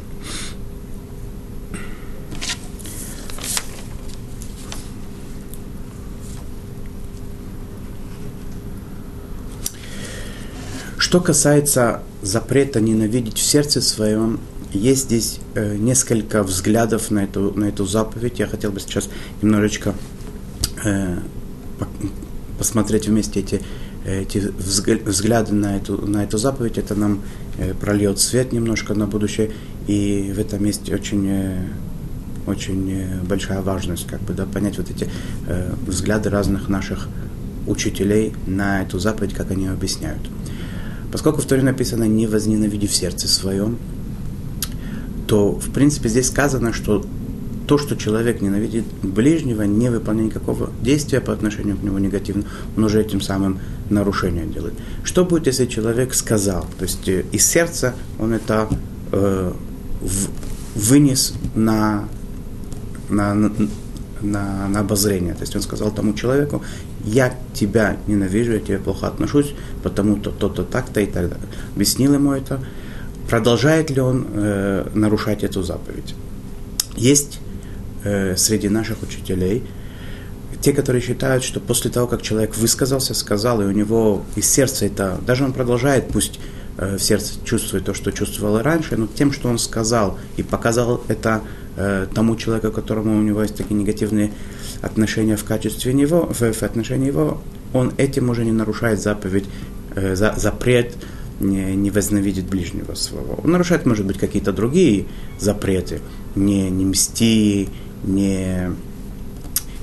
Что 11.13 11.21
касается 11.21 12.03
запрета 12.23 12.81
ненавидеть 12.81 13.37
в 13.37 13.43
сердце 13.43 13.83
своем, 13.83 14.41
есть 14.73 15.03
здесь 15.03 15.41
э, 15.55 15.77
несколько 15.77 16.43
взглядов 16.43 17.11
на 17.11 17.25
эту, 17.25 17.53
на 17.53 17.67
эту 17.67 17.85
заповедь. 17.85 18.39
Я 18.39 18.47
хотел 18.47 18.73
бы 18.73 18.81
сейчас 18.81 19.11
немножечко 19.43 19.95
э, 20.83 21.19
посмотреть 22.57 23.09
вместе 23.09 23.41
эти 23.41 23.61
эти 24.05 24.39
взгляды 24.39 25.55
на 25.55 25.77
эту, 25.77 26.07
на 26.07 26.25
эту 26.25 26.39
заповедь, 26.39 26.79
это 26.79 26.95
нам 26.95 27.21
э, 27.59 27.75
прольет 27.75 28.19
свет 28.19 28.53
немножко 28.53 28.95
на 28.95 29.07
будущее, 29.07 29.53
и 29.87 30.33
в 30.35 30.39
этом 30.39 30.65
есть 30.65 30.91
очень, 30.91 31.27
э, 31.29 31.65
очень 32.47 32.91
э, 32.91 33.21
большая 33.23 33.63
важность, 33.63 34.07
как 34.07 34.21
бы, 34.23 34.35
да, 34.35 34.45
понять 34.47 34.79
вот 34.79 34.91
эти 34.91 35.09
взгляды 35.87 36.31
разных 36.31 36.69
наших 36.69 37.09
учителей 37.67 38.35
на 38.47 38.83
эту 38.83 38.99
заповедь, 38.99 39.35
как 39.35 39.51
они 39.51 39.69
объясняют. 39.69 40.23
Поскольку 41.13 41.41
в 41.41 41.47
Торе 41.47 41.63
написано 41.63 42.05
«не 42.05 42.27
возненавиди 42.27 42.87
в 42.87 42.95
сердце 42.95 43.29
своем», 43.29 43.79
то, 45.27 45.53
в 45.53 45.71
принципе, 45.71 46.09
здесь 46.09 46.27
сказано, 46.27 46.73
что 46.73 47.05
то, 47.67 47.79
что 47.79 47.97
человек 47.97 48.41
ненавидит 48.41 48.85
ближнего, 49.03 49.63
не 49.63 49.91
выполняя 49.91 50.27
никакого 50.27 50.71
действия 50.83 51.21
по 51.21 51.33
отношению 51.33 51.77
к 51.77 51.83
нему 51.83 51.99
негативно, 51.99 52.45
он 52.77 52.85
уже 52.85 53.01
этим 53.01 53.21
самым 53.21 53.61
нарушение 53.91 54.47
делает. 54.47 54.75
Что 55.05 55.25
будет, 55.25 55.47
если 55.47 55.67
человек 55.67 56.15
сказал, 56.15 56.67
то 56.79 56.85
есть 56.85 57.09
э, 57.09 57.25
из 57.33 57.47
сердца 57.47 57.95
он 58.19 58.33
это 58.33 58.69
э, 59.13 59.53
в, 60.01 60.29
вынес 60.75 61.35
на, 61.55 62.09
на, 63.09 63.35
на, 63.35 64.69
на 64.69 64.81
обозрение. 64.81 65.35
То 65.35 65.43
есть 65.43 65.55
он 65.55 65.63
сказал 65.63 65.91
тому 65.91 66.15
человеку, 66.15 66.63
я 67.05 67.37
тебя 67.55 67.97
ненавижу, 68.07 68.53
я 68.53 68.61
тебе 68.61 68.79
плохо 68.79 69.07
отношусь, 69.09 69.55
потому-то, 69.83 70.31
то-то, 70.31 70.65
так-то 70.65 71.01
и 71.01 71.07
так 71.07 71.29
далее. 71.29 71.49
Объяснил 71.75 72.15
ему 72.15 72.33
это. 72.33 72.61
Продолжает 73.29 73.91
ли 73.91 74.01
он 74.01 74.27
э, 74.33 74.89
нарушать 74.95 75.45
эту 75.45 75.63
заповедь? 75.63 76.15
Есть 76.97 77.41
э, 78.05 78.37
среди 78.37 78.69
наших 78.69 79.03
учителей 79.03 79.63
те, 80.63 80.73
которые 80.73 81.03
считают, 81.03 81.43
что 81.43 81.61
после 81.61 81.91
того, 81.91 82.07
как 82.07 82.23
человек 82.23 82.57
высказался, 82.57 83.15
сказал, 83.15 83.61
и 83.61 83.65
у 83.65 83.73
него 83.73 84.23
из 84.37 84.49
сердца 84.49 84.87
это, 84.87 85.19
даже 85.27 85.45
он 85.45 85.53
продолжает, 85.53 86.09
пусть 86.09 86.39
э, 86.79 86.97
в 86.97 87.03
сердце 87.03 87.35
чувствует 87.45 87.85
то, 87.85 87.95
что 87.95 88.13
чувствовал 88.13 88.63
раньше, 88.63 88.97
но 88.97 89.09
тем, 89.09 89.33
что 89.33 89.49
он 89.49 89.59
сказал 89.59 90.19
и 90.37 90.43
показал 90.45 91.03
это 91.09 91.43
э, 91.77 92.07
тому 92.15 92.37
человеку, 92.37 92.71
которому 92.71 93.19
у 93.19 93.23
него 93.23 93.43
есть 93.43 93.57
такие 93.57 93.75
негативные 93.75 94.31
отношения 94.83 95.37
в 95.37 95.45
качестве 95.45 95.93
него, 95.93 96.33
в, 96.33 96.53
в 96.53 96.63
отношении 96.63 97.09
его, 97.09 97.41
он 97.73 97.93
этим 97.97 98.31
уже 98.31 98.45
не 98.45 98.53
нарушает 98.53 99.03
заповедь, 99.03 99.47
э, 99.97 100.15
за, 100.15 100.35
запрет 100.37 100.95
не, 101.41 101.75
не 101.75 101.91
возненавидеть 101.91 102.47
ближнего 102.47 102.95
своего. 102.95 103.41
Он 103.43 103.51
нарушает, 103.51 103.85
может 103.85 104.07
быть, 104.07 104.19
какие-то 104.19 104.53
другие 104.53 105.07
запреты, 105.41 106.01
не, 106.37 106.71
не 106.71 106.85
мсти, 106.85 107.69
не 108.03 108.71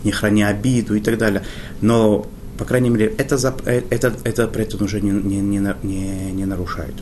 не 0.04 0.12
храня 0.12 0.48
обиду 0.50 0.96
и 0.96 1.00
так 1.00 1.18
далее. 1.18 1.44
Но, 1.82 2.28
по 2.58 2.66
крайней 2.66 2.90
мере, 2.90 3.14
это, 3.18 3.36
э, 3.66 3.82
это, 3.90 4.14
это 4.24 4.48
при 4.48 4.64
этом 4.64 4.84
уже 4.84 5.02
не, 5.02 5.12
не, 5.12 5.58
не, 5.84 6.32
не 6.32 6.46
нарушает. 6.46 6.94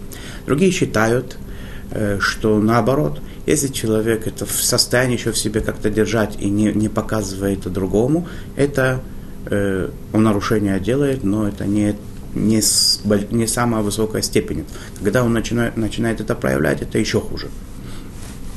Другие 0.45 0.71
считают, 0.71 1.37
э, 1.91 2.17
что 2.19 2.59
наоборот, 2.59 3.21
если 3.45 3.67
человек 3.67 4.27
это 4.27 4.45
в 4.45 4.51
состоянии 4.51 5.17
еще 5.17 5.31
в 5.31 5.37
себе 5.37 5.61
как-то 5.61 5.89
держать 5.89 6.37
и 6.39 6.49
не, 6.49 6.73
не 6.73 6.89
показывает 6.89 7.71
другому, 7.71 8.27
это 8.55 9.01
э, 9.45 9.89
он 10.13 10.23
нарушение 10.23 10.79
делает, 10.79 11.23
но 11.23 11.47
это 11.47 11.65
не, 11.65 11.95
не, 12.33 12.61
с, 12.61 13.01
не 13.31 13.47
самая 13.47 13.83
высокая 13.83 14.21
степень. 14.21 14.65
Когда 15.01 15.23
он 15.23 15.33
начинает, 15.33 15.77
начинает 15.77 16.21
это 16.21 16.35
проявлять, 16.35 16.81
это 16.81 16.97
еще 16.97 17.21
хуже. 17.21 17.47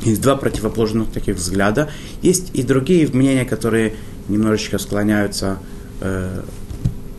Есть 0.03 0.23
два 0.23 0.37
противоположных 0.37 1.11
таких 1.11 1.37
взгляда. 1.37 1.91
Есть 2.23 2.51
и 2.55 2.63
другие 2.63 3.07
мнения, 3.09 3.45
которые 3.45 3.95
немножечко 4.29 4.79
склоняются 4.79 5.59
э, 6.01 6.43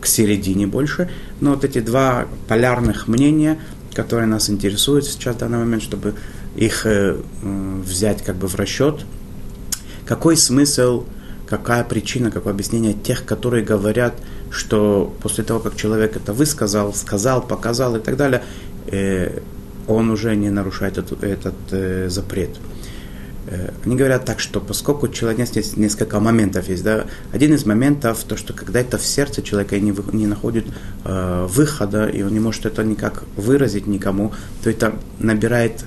к 0.00 0.06
середине 0.06 0.66
больше. 0.66 1.10
Но 1.40 1.50
вот 1.50 1.64
эти 1.64 1.80
два 1.80 2.26
полярных 2.48 3.08
мнения, 3.08 3.58
которые 3.94 4.26
нас 4.26 4.50
интересуют 4.50 5.04
сейчас 5.06 5.36
в 5.36 5.38
данный 5.38 5.58
момент, 5.58 5.82
чтобы 5.82 6.14
их 6.56 6.86
э, 6.86 7.16
взять 7.42 8.22
как 8.22 8.36
бы 8.36 8.48
в 8.48 8.56
расчет, 8.56 9.06
какой 10.04 10.36
смысл, 10.36 11.04
какая 11.46 11.84
причина, 11.84 12.30
какое 12.30 12.52
объяснение 12.52 12.94
тех, 12.94 13.24
которые 13.24 13.64
говорят, 13.64 14.14
что 14.50 15.14
после 15.22 15.44
того, 15.44 15.60
как 15.60 15.76
человек 15.76 16.16
это 16.16 16.32
высказал, 16.32 16.92
сказал, 16.94 17.42
показал 17.42 17.96
и 17.96 18.00
так 18.00 18.16
далее, 18.16 18.42
э, 18.86 19.40
он 19.88 20.10
уже 20.10 20.36
не 20.36 20.50
нарушает 20.50 20.98
этот, 20.98 21.24
этот 21.24 21.54
э, 21.70 22.08
запрет. 22.08 22.50
Э, 23.46 23.70
они 23.84 23.96
говорят 23.96 24.24
так, 24.24 24.40
что 24.40 24.60
поскольку 24.60 25.08
человек 25.08 25.48
здесь 25.48 25.76
несколько 25.76 26.20
моментов 26.20 26.68
есть, 26.68 26.84
да, 26.84 27.06
один 27.32 27.54
из 27.54 27.66
моментов, 27.66 28.24
то, 28.24 28.36
что 28.36 28.52
когда 28.52 28.80
это 28.80 28.98
в 28.98 29.04
сердце 29.04 29.42
человека 29.42 29.78
не, 29.78 29.94
не 30.12 30.26
находит 30.26 30.66
э, 31.04 31.46
выхода, 31.48 32.06
и 32.06 32.22
он 32.22 32.32
не 32.32 32.40
может 32.40 32.66
это 32.66 32.84
никак 32.84 33.24
выразить 33.36 33.86
никому, 33.86 34.32
то 34.62 34.70
это 34.70 34.94
набирает 35.18 35.84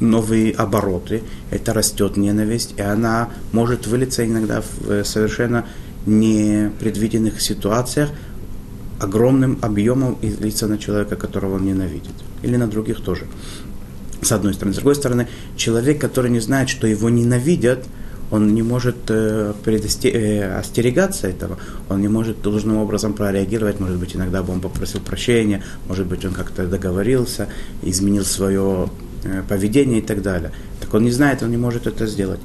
новые 0.00 0.52
обороты, 0.52 1.22
это 1.50 1.74
растет 1.74 2.16
ненависть, 2.16 2.74
и 2.76 2.82
она 2.82 3.28
может 3.52 3.86
вылиться 3.86 4.24
иногда 4.24 4.62
в 4.62 4.90
э, 4.90 5.04
совершенно 5.04 5.66
непредвиденных 6.06 7.40
ситуациях, 7.40 8.10
огромным 9.00 9.58
объемом 9.62 10.16
и 10.22 10.28
лица 10.28 10.66
на 10.66 10.78
человека, 10.78 11.16
которого 11.16 11.56
он 11.56 11.66
ненавидит. 11.66 12.14
Или 12.42 12.56
на 12.56 12.66
других 12.66 13.00
тоже 13.00 13.26
с 14.20 14.32
одной 14.32 14.54
стороны. 14.54 14.74
С 14.74 14.76
другой 14.76 14.94
стороны, 14.94 15.28
человек, 15.56 16.00
который 16.00 16.30
не 16.30 16.40
знает, 16.40 16.68
что 16.68 16.86
его 16.86 17.08
ненавидят, 17.08 17.84
он 18.30 18.54
не 18.54 18.62
может 18.62 18.96
э, 19.08 19.54
предосте- 19.64 20.12
э, 20.12 20.58
остерегаться 20.58 21.28
этого, 21.28 21.58
он 21.88 22.00
не 22.00 22.08
может 22.08 22.42
должным 22.42 22.76
образом 22.76 23.14
прореагировать, 23.14 23.80
может 23.80 23.96
быть, 23.96 24.14
иногда 24.14 24.42
бы 24.42 24.52
он 24.52 24.60
попросил 24.60 25.00
прощения, 25.00 25.62
может 25.86 26.06
быть, 26.06 26.24
он 26.24 26.32
как-то 26.32 26.66
договорился, 26.66 27.48
изменил 27.82 28.24
свое 28.24 28.90
э, 29.24 29.42
поведение 29.48 30.00
и 30.00 30.02
так 30.02 30.20
далее. 30.20 30.52
Так 30.80 30.92
он 30.92 31.04
не 31.04 31.10
знает, 31.10 31.42
он 31.42 31.50
не 31.50 31.56
может 31.56 31.86
это 31.86 32.06
сделать. 32.06 32.40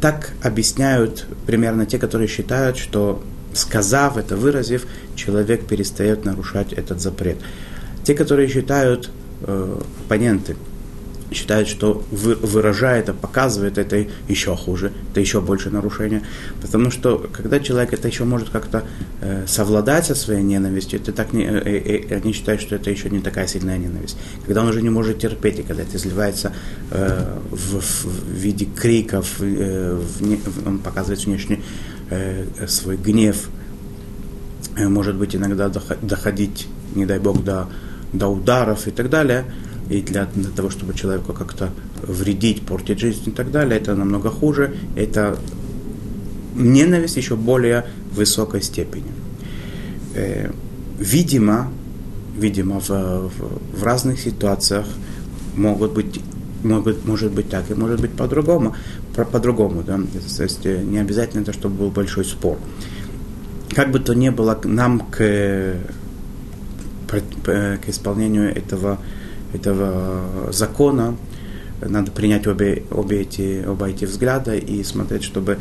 Так 0.00 0.32
объясняют 0.42 1.26
примерно 1.46 1.86
те, 1.86 1.98
которые 1.98 2.26
считают, 2.26 2.76
что 2.76 3.22
сказав 3.52 4.16
это, 4.16 4.36
выразив, 4.36 4.86
человек 5.14 5.66
перестает 5.66 6.24
нарушать 6.24 6.72
этот 6.72 7.00
запрет. 7.00 7.36
Те, 8.02 8.14
которые 8.14 8.48
считают, 8.48 9.10
э, 9.42 9.80
оппоненты, 10.04 10.56
считает, 11.32 11.68
что 11.68 12.02
выражает, 12.10 13.08
а 13.08 13.12
показывает, 13.12 13.78
это 13.78 14.06
еще 14.28 14.56
хуже, 14.56 14.92
это 15.10 15.20
еще 15.20 15.40
больше 15.40 15.70
нарушение. 15.70 16.22
Потому 16.60 16.90
что 16.90 17.18
когда 17.32 17.60
человек 17.60 17.92
это 17.92 18.08
еще 18.08 18.24
может 18.24 18.50
как-то 18.50 18.84
э, 19.20 19.44
совладать 19.46 20.06
со 20.06 20.14
своей 20.14 20.42
ненавистью, 20.42 21.00
это 21.00 21.12
так 21.12 21.32
не, 21.32 21.44
э, 21.44 21.62
э, 21.64 22.04
э, 22.10 22.16
они 22.16 22.32
считают, 22.32 22.60
что 22.60 22.76
это 22.76 22.90
еще 22.90 23.10
не 23.10 23.20
такая 23.20 23.46
сильная 23.46 23.78
ненависть. 23.78 24.16
Когда 24.44 24.62
он 24.62 24.68
уже 24.68 24.82
не 24.82 24.90
может 24.90 25.18
терпеть, 25.18 25.60
и 25.60 25.62
когда 25.62 25.82
это 25.82 25.96
изливается 25.96 26.52
э, 26.90 27.38
в, 27.50 27.80
в 27.80 28.32
виде 28.32 28.64
криков, 28.66 29.36
э, 29.40 29.94
в, 29.94 30.66
он 30.66 30.78
показывает 30.78 31.24
внешне 31.24 31.60
э, 32.10 32.66
свой 32.66 32.96
гнев, 32.96 33.48
э, 34.76 34.88
может 34.88 35.16
быть 35.16 35.36
иногда 35.36 35.70
доходить, 36.02 36.66
не 36.94 37.06
дай 37.06 37.18
бог, 37.20 37.44
до, 37.44 37.68
до 38.12 38.28
ударов 38.28 38.86
и 38.86 38.90
так 38.90 39.10
далее– 39.10 39.44
и 39.90 40.00
для, 40.02 40.26
для 40.26 40.50
того, 40.50 40.70
чтобы 40.70 40.94
человеку 40.94 41.32
как-то 41.32 41.70
вредить, 42.00 42.62
портить 42.64 43.00
жизнь 43.00 43.22
и 43.26 43.30
так 43.32 43.50
далее, 43.50 43.78
это 43.78 43.96
намного 43.96 44.30
хуже. 44.30 44.76
Это 44.94 45.36
ненависть 46.54 47.16
еще 47.16 47.34
более 47.34 47.86
высокой 48.12 48.62
степени. 48.62 49.10
Э, 50.14 50.52
видимо, 50.98 51.72
видимо 52.38 52.80
в, 52.80 52.88
в, 52.88 53.78
в 53.78 53.82
разных 53.82 54.20
ситуациях 54.20 54.86
могут 55.56 55.92
быть 55.92 56.20
могут, 56.62 57.04
может 57.06 57.32
быть 57.32 57.48
так 57.48 57.70
и 57.70 57.74
может 57.74 58.00
быть 58.00 58.12
по-другому, 58.12 58.76
по- 59.16 59.24
по-другому, 59.24 59.82
да, 59.82 59.98
то 60.36 60.42
есть 60.42 60.66
э, 60.66 60.82
не 60.82 60.98
обязательно 60.98 61.40
это, 61.40 61.52
чтобы 61.52 61.76
был 61.76 61.90
большой 61.90 62.24
спор. 62.24 62.58
Как 63.74 63.90
бы 63.90 63.98
то 63.98 64.14
ни 64.14 64.28
было, 64.28 64.60
нам 64.64 65.00
к, 65.00 65.74
к 67.10 67.88
исполнению 67.88 68.54
этого 68.56 68.98
этого 69.52 70.52
закона, 70.52 71.16
надо 71.80 72.10
принять 72.10 72.46
обе, 72.46 72.84
обе 72.90 73.22
эти, 73.22 73.64
оба 73.66 73.88
эти 73.88 74.04
взгляда 74.04 74.54
и 74.54 74.82
смотреть, 74.84 75.24
чтобы, 75.24 75.58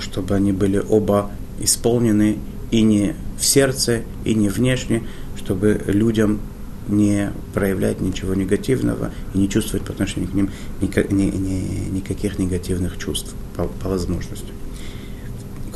чтобы 0.00 0.34
они 0.34 0.52
были 0.52 0.78
оба 0.78 1.30
исполнены 1.60 2.38
и 2.70 2.82
не 2.82 3.14
в 3.38 3.44
сердце, 3.44 4.02
и 4.24 4.34
не 4.34 4.48
внешне, 4.48 5.04
чтобы 5.36 5.80
людям 5.86 6.40
не 6.88 7.32
проявлять 7.52 8.00
ничего 8.00 8.34
негативного 8.34 9.10
и 9.34 9.38
не 9.38 9.48
чувствовать 9.48 9.84
по 9.86 9.92
отношению 9.92 10.30
к 10.30 10.34
ним 10.34 10.50
ни, 10.80 11.12
ни, 11.12 11.36
ни, 11.36 11.90
никаких 11.90 12.38
негативных 12.38 12.96
чувств 12.96 13.34
по, 13.56 13.64
по 13.64 13.90
возможности. 13.90 14.48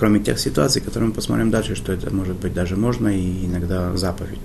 Кроме 0.02 0.18
тех 0.18 0.40
ситуаций, 0.40 0.82
которые 0.82 1.10
мы 1.10 1.14
посмотрим 1.14 1.52
дальше, 1.52 1.76
что 1.76 1.92
это 1.92 2.12
может 2.12 2.34
быть 2.34 2.52
даже 2.52 2.74
можно 2.74 3.06
и 3.06 3.46
иногда 3.46 3.96
заповедь. 3.96 4.40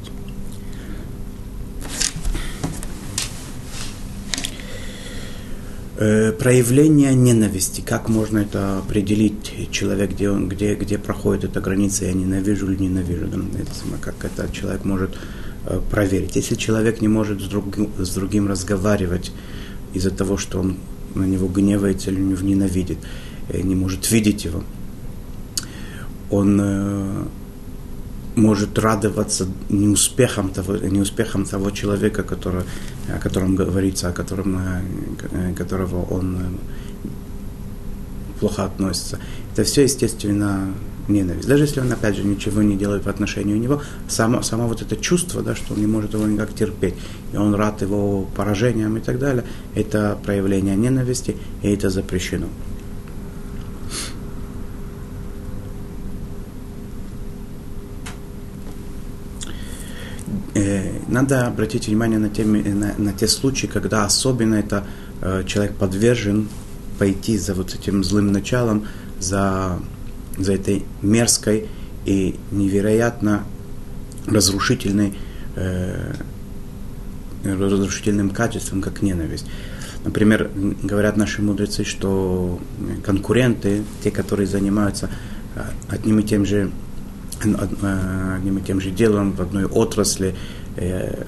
Э, 5.95 6.31
проявление 6.33 7.15
ненависти, 7.15 7.81
как 7.81 8.07
можно 8.07 8.37
это 8.37 8.77
определить, 8.77 9.71
человек, 9.71 10.11
где, 10.11 10.29
он, 10.29 10.47
где, 10.47 10.75
где 10.75 10.99
проходит 10.99 11.45
эта 11.45 11.59
граница, 11.59 12.05
я 12.05 12.13
ненавижу 12.13 12.71
или 12.71 12.83
ненавижу, 12.83 13.25
это, 13.25 13.71
как 13.99 14.25
это 14.25 14.53
человек 14.53 14.85
может 14.85 15.17
э, 15.65 15.81
проверить. 15.89 16.35
Если 16.35 16.53
человек 16.53 17.01
не 17.01 17.07
может 17.07 17.41
с 17.41 17.45
другим, 17.45 17.89
с 17.97 18.13
другим 18.13 18.47
разговаривать 18.47 19.31
из-за 19.95 20.11
того, 20.11 20.37
что 20.37 20.59
он 20.59 20.77
на 21.15 21.23
него 21.23 21.47
гневается 21.47 22.11
или 22.11 22.19
ненавидит, 22.19 22.99
э, 23.49 23.59
не 23.61 23.73
может 23.73 24.11
видеть 24.11 24.45
его, 24.45 24.63
он 26.29 27.29
может 28.38 28.77
радоваться 28.77 29.48
неуспехам 29.69 30.50
того, 30.50 30.77
неуспехам 30.77 31.46
того 31.46 31.72
человека, 31.72 32.24
который, 32.24 32.63
о 33.10 33.19
котором 33.19 33.55
говорится, 33.55 34.10
о 34.10 34.13
котором, 34.13 34.60
э, 35.31 35.53
которого 35.55 36.03
он 36.03 36.36
э, 36.36 36.39
плохо 38.39 38.65
относится. 38.65 39.19
Это 39.53 39.63
все, 39.63 39.84
естественно, 39.84 40.72
ненависть. 41.07 41.48
Даже 41.48 41.63
если 41.63 41.79
он, 41.81 41.91
опять 41.91 42.15
же, 42.15 42.24
ничего 42.24 42.62
не 42.62 42.75
делает 42.75 43.03
по 43.03 43.10
отношению 43.10 43.60
него, 43.60 43.81
само, 44.07 44.43
само 44.43 44.67
вот 44.67 44.84
это 44.84 44.96
чувство, 44.96 45.41
да, 45.41 45.55
что 45.55 45.74
он 45.74 45.79
не 45.79 45.88
может 45.88 46.13
его 46.13 46.27
никак 46.27 46.53
терпеть, 46.53 46.93
и 47.34 47.38
он 47.38 47.55
рад 47.55 47.81
его 47.81 48.27
поражениям 48.36 48.97
и 48.97 48.99
так 48.99 49.17
далее, 49.17 49.45
это 49.73 50.17
проявление 50.23 50.75
ненависти, 50.75 51.36
и 51.63 51.69
это 51.69 51.89
запрещено. 51.89 52.47
Э, 60.58 60.89
надо 61.21 61.47
обратить 61.47 61.88
внимание 61.88 62.19
на 62.19 62.30
те, 62.30 62.45
на, 62.45 62.93
на 62.97 63.13
те 63.13 63.27
случаи, 63.27 63.65
когда 63.65 64.06
особенно 64.06 64.56
это 64.56 64.84
э, 65.21 65.43
человек 65.47 65.75
подвержен 65.75 66.47
пойти 66.99 67.38
за 67.38 67.56
вот 67.56 67.73
этим 67.73 68.03
злым 68.03 68.32
началом, 68.32 68.86
за, 69.19 69.80
за 70.38 70.53
этой 70.53 70.86
мерзкой 71.01 71.69
и 72.06 72.36
невероятно 72.51 73.43
разрушительной, 74.27 75.15
э, 75.56 76.13
разрушительным 77.43 78.30
качеством, 78.30 78.82
как 78.82 79.01
ненависть. 79.01 79.47
Например, 80.06 80.51
говорят 80.84 81.17
наши 81.17 81.41
мудрецы, 81.41 81.84
что 81.84 82.60
конкуренты, 83.03 83.84
те, 84.03 84.12
которые 84.12 84.45
занимаются 84.45 85.10
э, 85.56 85.63
одним 85.89 86.19
и 86.19 86.23
тем 86.23 86.45
же 86.45 86.69
Э, 86.69 86.87
одним 87.41 88.58
и 88.58 88.62
тем 88.62 88.82
же 88.82 88.91
делом 88.91 89.34
в 89.34 89.41
одной 89.41 89.65
отрасли, 89.65 90.36
э, 90.76 91.23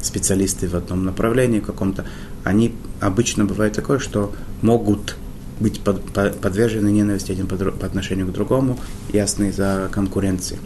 специалисты 0.00 0.68
в 0.68 0.74
одном 0.74 1.04
направлении 1.04 1.60
каком-то, 1.60 2.04
они 2.44 2.74
обычно 3.00 3.44
бывает 3.44 3.74
такое, 3.74 3.98
что 3.98 4.32
могут 4.62 5.16
быть 5.60 5.80
подвержены 5.80 6.88
ненависти 6.88 7.32
один 7.32 7.46
по, 7.46 7.56
по 7.56 7.86
отношению 7.86 8.26
к 8.28 8.32
другому, 8.32 8.78
ясно 9.12 9.44
из-за 9.44 9.88
конкуренции. 9.90 10.58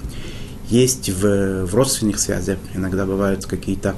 Есть 0.69 1.09
в, 1.09 1.67
в 1.67 1.75
родственных 1.75 2.19
связях, 2.19 2.59
иногда 2.75 3.07
бывают 3.07 3.47
какие-то 3.47 3.97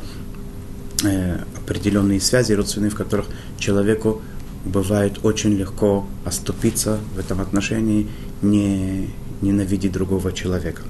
э, 1.04 1.38
определенные 1.56 2.20
связи 2.20 2.52
родственные, 2.52 2.90
в 2.90 2.96
которых 2.96 3.26
человеку 3.58 4.22
бывает 4.64 5.18
очень 5.22 5.54
легко 5.54 6.06
оступиться 6.24 6.98
в 7.14 7.18
этом 7.18 7.40
отношении, 7.40 8.08
не, 8.42 9.10
ненавидеть 9.44 9.92
другого 9.92 10.32
человека. 10.32 10.82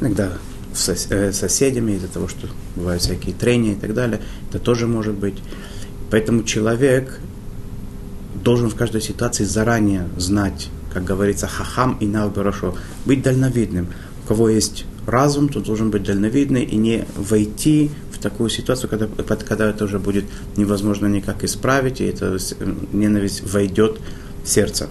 Иногда 0.00 0.32
с 0.72 0.88
э, 1.10 1.32
соседями 1.32 1.92
из-за 1.92 2.08
того, 2.08 2.28
что 2.28 2.48
бывают 2.76 3.02
всякие 3.02 3.34
трения 3.34 3.72
и 3.72 3.76
так 3.76 3.92
далее, 3.94 4.20
это 4.48 4.58
тоже 4.58 4.86
может 4.86 5.14
быть. 5.14 5.36
Поэтому 6.10 6.44
человек 6.44 7.20
должен 8.42 8.70
в 8.70 8.74
каждой 8.74 9.02
ситуации 9.02 9.44
заранее 9.44 10.08
знать, 10.16 10.68
как 10.92 11.04
говорится, 11.04 11.46
хахам 11.46 11.96
и 12.00 12.06
навбарашо, 12.06 12.76
быть 13.04 13.22
дальновидным. 13.22 13.88
У 14.24 14.28
кого 14.28 14.48
есть 14.48 14.86
разум, 15.06 15.48
то 15.48 15.60
должен 15.60 15.90
быть 15.90 16.04
дальновидный 16.04 16.62
и 16.62 16.76
не 16.76 17.04
войти 17.16 17.90
в 18.12 18.18
такую 18.18 18.48
ситуацию, 18.48 18.88
когда, 18.88 19.06
когда 19.36 19.70
это 19.70 19.84
уже 19.84 19.98
будет 19.98 20.24
невозможно 20.56 21.06
никак 21.06 21.44
исправить, 21.44 22.00
и 22.00 22.04
эта 22.04 22.38
ненависть 22.92 23.42
войдет 23.42 24.00
в 24.44 24.48
сердце 24.48 24.88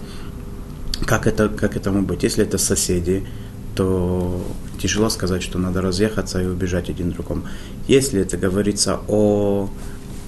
как, 1.06 1.26
это, 1.26 1.48
как 1.48 1.76
этому 1.76 2.02
быть? 2.02 2.22
Если 2.22 2.44
это 2.44 2.58
соседи, 2.58 3.26
то 3.74 4.44
тяжело 4.78 5.10
сказать, 5.10 5.42
что 5.42 5.58
надо 5.58 5.80
разъехаться 5.80 6.42
и 6.42 6.46
убежать 6.46 6.90
один 6.90 7.10
другому. 7.10 7.42
Если 7.88 8.20
это 8.20 8.36
говорится 8.36 9.00
о 9.08 9.68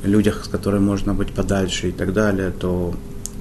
людях, 0.04 0.44
с 0.44 0.48
которыми 0.48 0.84
можно 0.84 1.14
быть 1.14 1.32
подальше 1.32 1.88
и 1.88 1.92
так 1.92 2.12
далее, 2.12 2.50
то, 2.50 2.94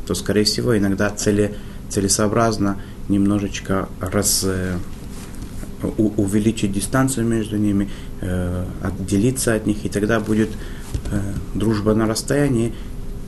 то 0.08 0.16
скорее 0.16 0.44
всего, 0.44 0.78
иногда 0.78 1.10
цели, 1.10 1.56
целесообразно 1.90 2.82
немножечко 3.10 3.90
раз, 4.00 4.44
э, 4.46 4.78
у, 5.98 6.22
увеличить 6.22 6.72
дистанцию 6.72 7.28
между 7.28 7.58
ними, 7.58 7.90
э, 8.22 8.66
отделиться 8.82 9.56
от 9.56 9.66
них, 9.66 9.86
и 9.86 9.90
тогда 9.90 10.20
будет 10.20 10.50
э, 11.12 11.20
дружба 11.56 11.94
на 11.94 12.08
расстоянии, 12.08 12.74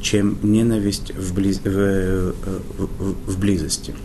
чем 0.03 0.37
ненависть 0.43 1.15
в, 1.15 1.33
близ, 1.33 1.59
в, 1.63 2.33
в, 2.33 3.31
в 3.31 3.39
близости. 3.39 3.95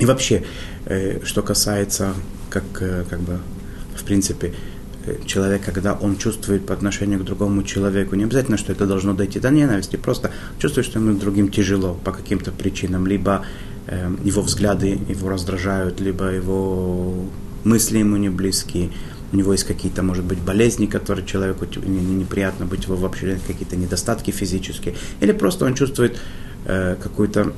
И 0.00 0.04
вообще, 0.04 0.44
э, 0.84 1.24
что 1.24 1.42
касается, 1.42 2.14
как, 2.50 2.64
э, 2.80 3.04
как 3.08 3.20
бы, 3.20 3.38
в 3.96 4.04
принципе, 4.04 4.54
э, 5.06 5.16
человек, 5.24 5.64
когда 5.64 5.94
он 5.94 6.16
чувствует 6.16 6.66
по 6.66 6.74
отношению 6.74 7.20
к 7.20 7.24
другому 7.24 7.62
человеку, 7.62 8.16
не 8.16 8.24
обязательно, 8.24 8.58
что 8.58 8.72
это 8.72 8.86
должно 8.86 9.14
дойти 9.14 9.40
до 9.40 9.50
ненависти, 9.50 9.96
просто 9.96 10.30
чувствует, 10.58 10.86
что 10.86 10.98
ему 10.98 11.16
другим 11.18 11.48
тяжело 11.48 11.94
по 12.04 12.12
каким-то 12.12 12.52
причинам, 12.52 13.06
либо 13.06 13.44
э, 13.86 14.10
его 14.24 14.42
взгляды 14.42 15.00
его 15.08 15.28
раздражают, 15.28 16.00
либо 16.00 16.26
его 16.26 17.24
мысли 17.64 17.98
ему 17.98 18.16
не 18.16 18.28
близки, 18.28 18.90
у 19.32 19.36
него 19.36 19.52
есть 19.52 19.64
какие-то, 19.64 20.02
может 20.02 20.24
быть, 20.24 20.38
болезни, 20.38 20.86
которые 20.86 21.26
человеку 21.26 21.66
неприятно 21.66 22.66
быть 22.66 22.84
его 22.84 22.96
вообще, 22.96 23.38
какие-то 23.46 23.76
недостатки 23.76 24.30
физические, 24.30 24.94
или 25.20 25.32
просто 25.32 25.64
он 25.64 25.74
чувствует 25.74 26.18
э, 26.64 26.96
какую-то, 27.02 27.52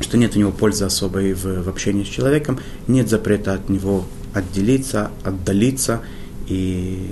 что 0.00 0.16
нет 0.16 0.36
у 0.36 0.38
него 0.38 0.52
пользы 0.52 0.84
особой 0.84 1.32
в, 1.34 1.62
в 1.62 1.68
общении 1.68 2.04
с 2.04 2.08
человеком, 2.08 2.58
нет 2.88 3.08
запрета 3.08 3.54
от 3.54 3.68
него 3.68 4.04
отделиться, 4.34 5.10
отдалиться 5.24 6.00
и 6.48 7.10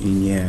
и 0.00 0.06
не, 0.06 0.44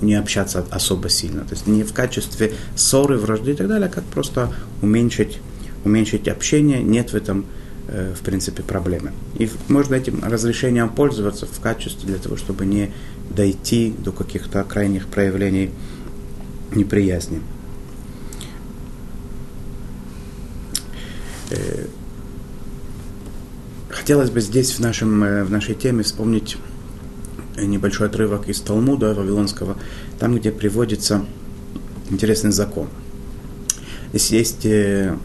не 0.00 0.14
общаться 0.14 0.64
особо 0.70 1.08
сильно. 1.08 1.42
То 1.42 1.54
есть 1.54 1.66
не 1.66 1.82
в 1.82 1.92
качестве 1.92 2.54
ссоры, 2.74 3.18
вражды 3.18 3.52
и 3.52 3.54
так 3.54 3.68
далее, 3.68 3.88
а 3.88 3.92
как 3.92 4.04
просто 4.04 4.52
уменьшить, 4.82 5.38
уменьшить 5.84 6.28
общение. 6.28 6.82
Нет 6.82 7.12
в 7.12 7.16
этом, 7.16 7.40
э, 7.40 7.44
в 7.88 8.20
принципе, 8.24 8.62
проблемы. 8.62 9.12
И 9.38 9.48
можно 9.68 9.94
этим 9.94 10.22
разрешением 10.24 10.88
пользоваться 10.88 11.46
в 11.46 11.60
качестве 11.60 12.08
для 12.08 12.18
того, 12.18 12.36
чтобы 12.36 12.66
не 12.66 12.90
дойти 13.30 13.94
до 13.98 14.10
каких-то 14.10 14.64
крайних 14.64 15.06
проявлений 15.06 15.70
неприязни. 16.74 17.40
Э, 21.50 21.86
хотелось 23.88 24.30
бы 24.30 24.40
здесь, 24.40 24.72
в, 24.72 24.80
нашем, 24.80 25.22
э, 25.22 25.44
в 25.44 25.50
нашей 25.50 25.74
теме, 25.74 26.02
вспомнить 26.02 26.56
небольшой 27.56 28.08
отрывок 28.08 28.48
из 28.48 28.60
Талмуда 28.60 29.14
Вавилонского, 29.14 29.76
там, 30.18 30.36
где 30.36 30.50
приводится 30.50 31.24
интересный 32.10 32.52
закон. 32.52 32.88
Здесь 34.10 34.30
есть 34.30 34.66
э, 34.66 35.16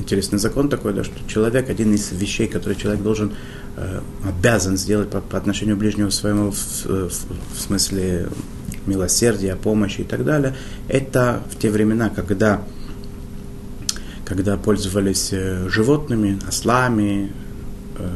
интересный 0.00 0.38
закон 0.38 0.68
такой, 0.68 0.92
да, 0.92 1.04
что 1.04 1.14
человек, 1.28 1.70
один 1.70 1.94
из 1.94 2.10
вещей, 2.12 2.48
которые 2.48 2.78
человек 2.78 3.02
должен, 3.02 3.32
э, 3.76 4.00
обязан 4.26 4.76
сделать 4.76 5.10
по, 5.10 5.20
по 5.20 5.38
отношению 5.38 5.76
к 5.76 5.78
ближнему 5.78 6.10
своему, 6.10 6.50
в, 6.50 6.56
в, 6.56 7.10
в 7.10 7.60
смысле 7.60 8.28
милосердия, 8.86 9.56
помощи 9.56 10.00
и 10.00 10.04
так 10.04 10.24
далее, 10.24 10.54
это 10.88 11.42
в 11.50 11.58
те 11.58 11.70
времена, 11.70 12.10
когда, 12.10 12.62
когда 14.24 14.56
пользовались 14.56 15.28
э, 15.32 15.68
животными, 15.68 16.38
ослами, 16.48 17.32
э, 17.98 18.08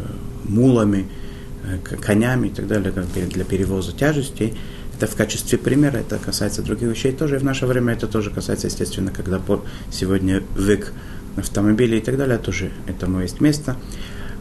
мулами, 0.45 1.07
Э, 1.67 1.79
конями 1.79 2.49
и 2.49 2.51
так 2.51 2.67
далее 2.67 2.93
для 2.93 3.45
перевоза 3.45 3.93
тяжестей. 3.93 4.55
Это 4.97 5.07
в 5.07 5.17
качестве 5.17 5.57
примера, 5.57 5.97
это 5.97 6.19
касается 6.19 6.63
других 6.63 6.91
вещей 6.91 7.13
тоже. 7.13 7.37
И 7.37 7.39
в 7.39 7.45
наше 7.45 7.67
время 7.67 7.95
это 7.95 8.07
тоже 8.07 8.31
касается, 8.31 8.67
естественно, 8.67 9.11
когда 9.11 9.41
сегодня 9.91 10.43
век 10.57 10.93
автомобилей 11.37 11.99
и 11.99 12.01
так 12.01 12.17
далее, 12.17 12.39
тоже 12.39 12.71
этому 12.87 13.21
есть 13.21 13.41
место. 13.41 13.77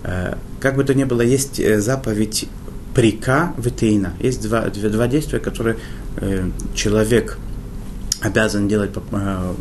Э, 0.04 0.36
как 0.60 0.76
бы 0.76 0.84
то 0.84 0.94
ни 0.94 1.04
было, 1.04 1.22
есть 1.22 1.60
э, 1.60 1.80
заповедь 1.80 2.48
прика 2.96 3.54
ветеина. 3.58 4.14
Есть 4.20 4.42
два, 4.44 4.70
два 4.70 5.08
действия, 5.08 5.40
которые 5.40 5.78
человек 6.76 7.40
обязан 8.24 8.68
делать 8.68 8.92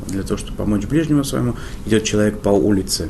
для 0.09 0.23
того, 0.23 0.37
чтобы 0.37 0.57
помочь 0.57 0.85
ближнему 0.85 1.25
своему. 1.25 1.57
Идет 1.87 2.05
человек 2.05 2.41
по 2.41 2.51
улице, 2.51 3.09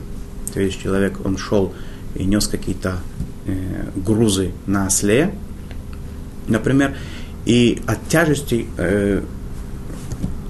то 0.53 0.61
есть 0.61 0.81
человек, 0.81 1.25
он 1.25 1.37
шел 1.37 1.75
и 2.15 2.25
нес 2.25 2.47
какие-то 2.47 2.99
э, 3.47 3.89
грузы 3.97 4.53
на 4.67 4.87
осле, 4.87 5.35
например, 6.47 6.97
и 7.45 7.83
от 7.87 8.09
тяжести 8.09 8.67
э, 8.77 9.23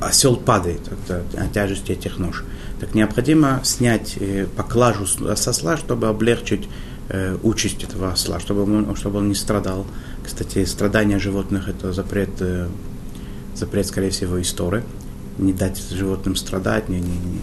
осел 0.00 0.36
падает, 0.36 0.80
от, 1.08 1.34
от 1.34 1.52
тяжести 1.52 1.92
этих 1.92 2.18
нож. 2.18 2.44
Так 2.82 2.96
необходимо 2.96 3.60
снять 3.62 4.16
э, 4.18 4.48
поклажу 4.56 5.06
с 5.06 5.46
осла, 5.46 5.76
чтобы 5.76 6.08
облегчить 6.08 6.68
э, 7.10 7.38
участь 7.44 7.84
этого 7.84 8.10
осла, 8.10 8.40
чтобы 8.40 8.64
он, 8.64 8.96
чтобы 8.96 9.18
он 9.18 9.28
не 9.28 9.36
страдал. 9.36 9.86
Кстати, 10.24 10.64
страдания 10.64 11.20
животных 11.20 11.68
это 11.68 11.92
запрет, 11.92 12.30
э, 12.40 12.66
запрет, 13.54 13.86
скорее 13.86 14.10
всего, 14.10 14.42
истории. 14.42 14.82
Не 15.38 15.52
дать 15.52 15.80
животным 15.92 16.34
страдать, 16.34 16.88
не, 16.88 16.98
не, 16.98 17.06
не, 17.06 17.40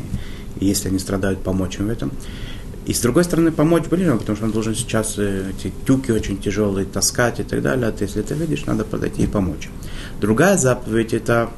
если 0.60 0.90
они 0.90 1.00
страдают, 1.00 1.42
помочь 1.42 1.78
им 1.80 1.88
в 1.88 1.90
этом. 1.90 2.12
И 2.86 2.94
с 2.94 3.00
другой 3.00 3.24
стороны, 3.24 3.54
помочь 3.54 3.86
ближнему, 3.86 4.20
потому 4.20 4.36
что 4.36 4.46
он 4.46 4.52
должен 4.52 4.76
сейчас 4.76 5.18
эти 5.18 5.72
тюки 5.88 6.12
очень 6.12 6.38
тяжелые 6.38 6.86
таскать 6.86 7.40
и 7.40 7.44
так 7.44 7.62
далее. 7.62 7.88
А 7.88 7.92
ты, 7.94 8.04
если 8.04 8.24
ты 8.24 8.34
видишь, 8.34 8.66
надо 8.66 8.84
подойти 8.84 9.24
и 9.24 9.28
помочь. 9.28 9.70
Другая 10.20 10.58
заповедь, 10.58 11.14
это, 11.14 11.50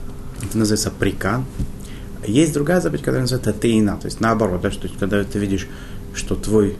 это 0.44 0.56
называется 0.56 0.92
прикан. 0.92 1.46
Есть 2.26 2.54
другая 2.54 2.82
заповедь, 2.82 3.02
которая 3.02 3.22
называется 3.22 3.54
тейна, 3.54 3.98
то 3.98 4.06
есть 4.06 4.20
наоборот, 4.20 4.62
да, 4.62 4.72
что 4.72 4.88
когда 5.00 5.24
ты 5.24 5.40
видишь, 5.40 5.68
что 6.14 6.36
твой 6.36 6.78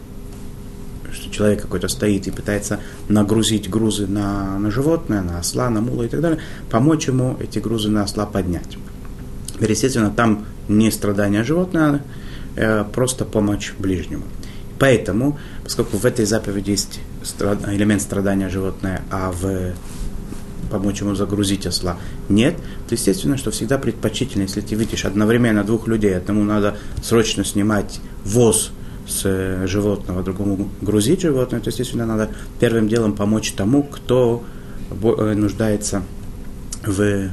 что 1.12 1.30
человек 1.30 1.62
какой-то 1.62 1.90
стоит 1.90 2.28
и 2.28 2.32
пытается 2.32 2.80
нагрузить 3.10 3.70
грузы 3.70 4.08
на, 4.08 4.58
на 4.58 4.72
животное, 4.72 5.22
на 5.22 5.40
осла, 5.40 5.70
на 5.70 5.82
мула 5.82 6.04
и 6.04 6.08
так 6.08 6.22
далее, 6.22 6.40
помочь 6.70 7.08
ему 7.08 7.38
эти 7.40 7.60
грузы 7.60 7.90
на 7.90 8.04
осла 8.04 8.26
поднять. 8.26 8.78
Естественно, 9.60 10.10
там 10.10 10.46
не 10.68 10.90
страдания 10.90 11.44
животного, 11.44 12.02
а 12.58 12.84
просто 12.86 13.26
помочь 13.26 13.74
ближнему. 13.78 14.24
Поэтому, 14.80 15.38
поскольку 15.64 15.98
в 15.98 16.06
этой 16.06 16.26
заповеди 16.26 16.72
есть 16.72 17.00
элемент 17.68 18.02
страдания 18.02 18.50
животное, 18.50 19.04
а 19.12 19.32
в 19.32 19.74
помочь 20.72 21.02
ему 21.02 21.16
загрузить 21.16 21.66
осла 21.66 21.98
нет, 22.30 22.56
то 22.88 22.96
естественно, 22.96 23.38
что 23.38 23.52
всегда 23.52 23.78
предпочтительно, 23.78 24.44
если 24.44 24.62
ты 24.62 24.76
видишь 24.76 25.06
одновременно 25.06 25.64
двух 25.64 25.88
людей, 25.88 26.16
одному 26.16 26.44
надо 26.44 26.78
срочно 27.04 27.44
снимать 27.44 28.00
воз 28.26 28.72
с 29.08 29.22
э, 29.26 29.68
животного, 29.68 30.24
другому 30.24 30.70
грузить 30.82 31.22
животное, 31.22 31.60
то, 31.60 31.70
естественно, 31.70 32.06
надо 32.06 32.30
первым 32.60 32.88
делом 32.88 33.14
помочь 33.14 33.52
тому, 33.52 33.84
кто 33.84 34.44
э, 34.90 35.34
нуждается 35.34 36.04
в, 36.86 37.30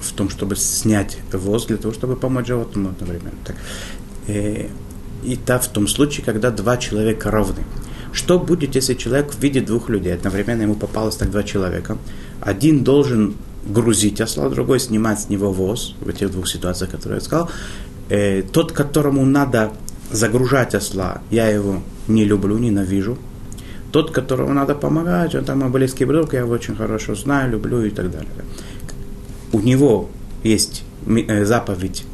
в 0.00 0.12
том, 0.12 0.28
чтобы 0.28 0.56
снять 0.56 1.18
воз 1.32 1.66
для 1.66 1.76
того, 1.76 1.94
чтобы 1.94 2.16
помочь 2.16 2.46
животному 2.46 2.90
одновременно. 2.90 3.38
Так, 3.44 3.56
э, 4.28 4.68
и 5.24 5.36
та 5.36 5.58
в 5.58 5.68
том 5.68 5.88
случае, 5.88 6.24
когда 6.24 6.50
два 6.50 6.76
человека 6.76 7.30
равны. 7.30 7.64
Что 8.12 8.38
будет, 8.38 8.76
если 8.76 8.94
человек 8.94 9.34
видит 9.40 9.64
двух 9.66 9.88
людей, 9.88 10.14
одновременно 10.14 10.62
ему 10.62 10.74
попалось 10.74 11.16
так 11.16 11.30
два 11.30 11.42
человека? 11.42 11.98
Один 12.40 12.84
должен 12.84 13.34
грузить 13.66 14.20
осла, 14.20 14.48
другой 14.48 14.80
снимать 14.80 15.20
с 15.20 15.28
него 15.28 15.52
воз, 15.52 15.94
в 16.00 16.08
этих 16.08 16.30
двух 16.30 16.48
ситуациях, 16.48 16.90
которые 16.90 17.18
я 17.18 17.24
сказал. 17.24 17.50
Э, 18.10 18.42
тот, 18.42 18.72
которому 18.72 19.24
надо 19.24 19.72
загружать 20.10 20.74
осла, 20.74 21.22
я 21.30 21.48
его 21.48 21.82
не 22.08 22.24
люблю, 22.24 22.58
ненавижу. 22.58 23.16
Тот, 23.92 24.10
которому 24.10 24.52
надо 24.52 24.74
помогать, 24.74 25.34
он 25.34 25.44
там 25.44 25.60
мой 25.60 25.70
близкий 25.70 26.04
друг, 26.04 26.32
я 26.32 26.40
его 26.40 26.52
очень 26.52 26.76
хорошо 26.76 27.14
знаю, 27.14 27.52
люблю 27.52 27.82
и 27.82 27.90
так 27.90 28.10
далее. 28.10 28.28
У 29.52 29.60
него 29.60 30.10
есть 30.42 30.82
э, 31.06 31.44
заповедь 31.44 32.04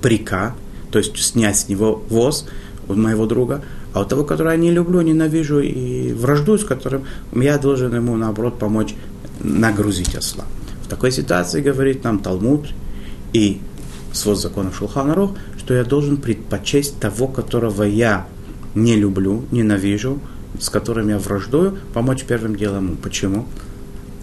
прика, 0.00 0.54
то 0.90 0.98
есть 0.98 1.16
снять 1.18 1.58
с 1.58 1.68
него 1.68 2.02
воз 2.08 2.46
у 2.88 2.94
моего 2.94 3.26
друга, 3.26 3.62
а 3.92 4.02
у 4.02 4.04
того, 4.04 4.24
которого 4.24 4.52
я 4.52 4.56
не 4.56 4.70
люблю, 4.70 5.00
ненавижу 5.00 5.60
и 5.60 6.12
враждую, 6.12 6.58
с 6.58 6.64
которым 6.64 7.04
я 7.32 7.58
должен 7.58 7.94
ему, 7.94 8.16
наоборот, 8.16 8.58
помочь 8.58 8.94
нагрузить 9.44 10.14
осла. 10.14 10.44
В 10.82 10.88
такой 10.88 11.12
ситуации 11.12 11.60
говорит 11.60 12.04
нам 12.04 12.18
Талмуд 12.18 12.66
и 13.32 13.60
свод 14.12 14.40
законов 14.40 14.76
Шулханарух, 14.76 15.32
что 15.58 15.74
я 15.74 15.84
должен 15.84 16.16
предпочесть 16.16 16.98
того, 16.98 17.28
которого 17.28 17.84
я 17.84 18.26
не 18.74 18.96
люблю, 18.96 19.44
ненавижу, 19.50 20.20
с 20.58 20.68
которым 20.68 21.08
я 21.08 21.18
враждую, 21.18 21.78
помочь 21.92 22.24
первым 22.24 22.56
делом. 22.56 22.96
Почему? 22.96 23.46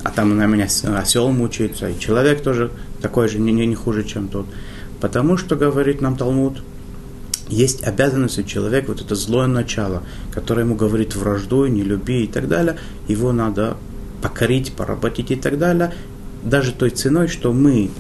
А 0.04 0.10
там 0.10 0.36
на 0.36 0.46
меня 0.46 0.66
осел 0.66 1.30
мучается, 1.32 1.90
и 1.90 2.00
человек 2.00 2.42
тоже 2.42 2.72
такой 3.02 3.28
же, 3.28 3.40
не, 3.40 3.52
не 3.52 3.76
хуже, 3.76 4.04
чем 4.04 4.28
тот. 4.28 4.46
Потому 5.00 5.38
что, 5.38 5.56
говорит 5.56 6.02
нам 6.02 6.16
Талмуд, 6.16 6.62
есть 7.50 7.84
обязанность 7.84 8.40
у 8.40 8.44
человека, 8.44 8.92
вот 8.92 9.02
это 9.02 9.16
злое 9.16 9.48
начало, 9.48 10.04
которое 10.32 10.62
ему 10.62 10.76
говорит 10.76 11.16
вражду, 11.16 11.66
не 11.66 11.84
люби 11.84 12.24
и 12.24 12.28
так 12.28 12.48
далее, 12.48 12.78
его 13.08 13.34
надо 13.34 13.78
покорить, 14.22 14.74
поработить 14.74 15.32
и 15.32 15.36
так 15.36 15.58
далее, 15.58 15.94
даже 16.44 16.72
той 16.72 16.90
ценой, 16.90 17.28
что 17.28 17.54
мы 17.54 17.92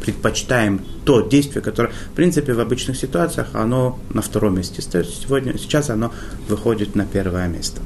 предпочитаем 0.00 0.80
то 1.04 1.20
действие, 1.20 1.62
которое, 1.62 1.90
в 1.90 2.14
принципе, 2.16 2.52
в 2.54 2.60
обычных 2.60 2.96
ситуациях, 2.96 3.48
оно 3.52 3.98
на 4.12 4.22
втором 4.22 4.56
месте. 4.56 4.82
Сегодня, 4.82 5.56
сейчас 5.58 5.90
оно 5.90 6.12
выходит 6.48 6.94
на 6.94 7.06
первое 7.06 7.48
место. 7.48 7.82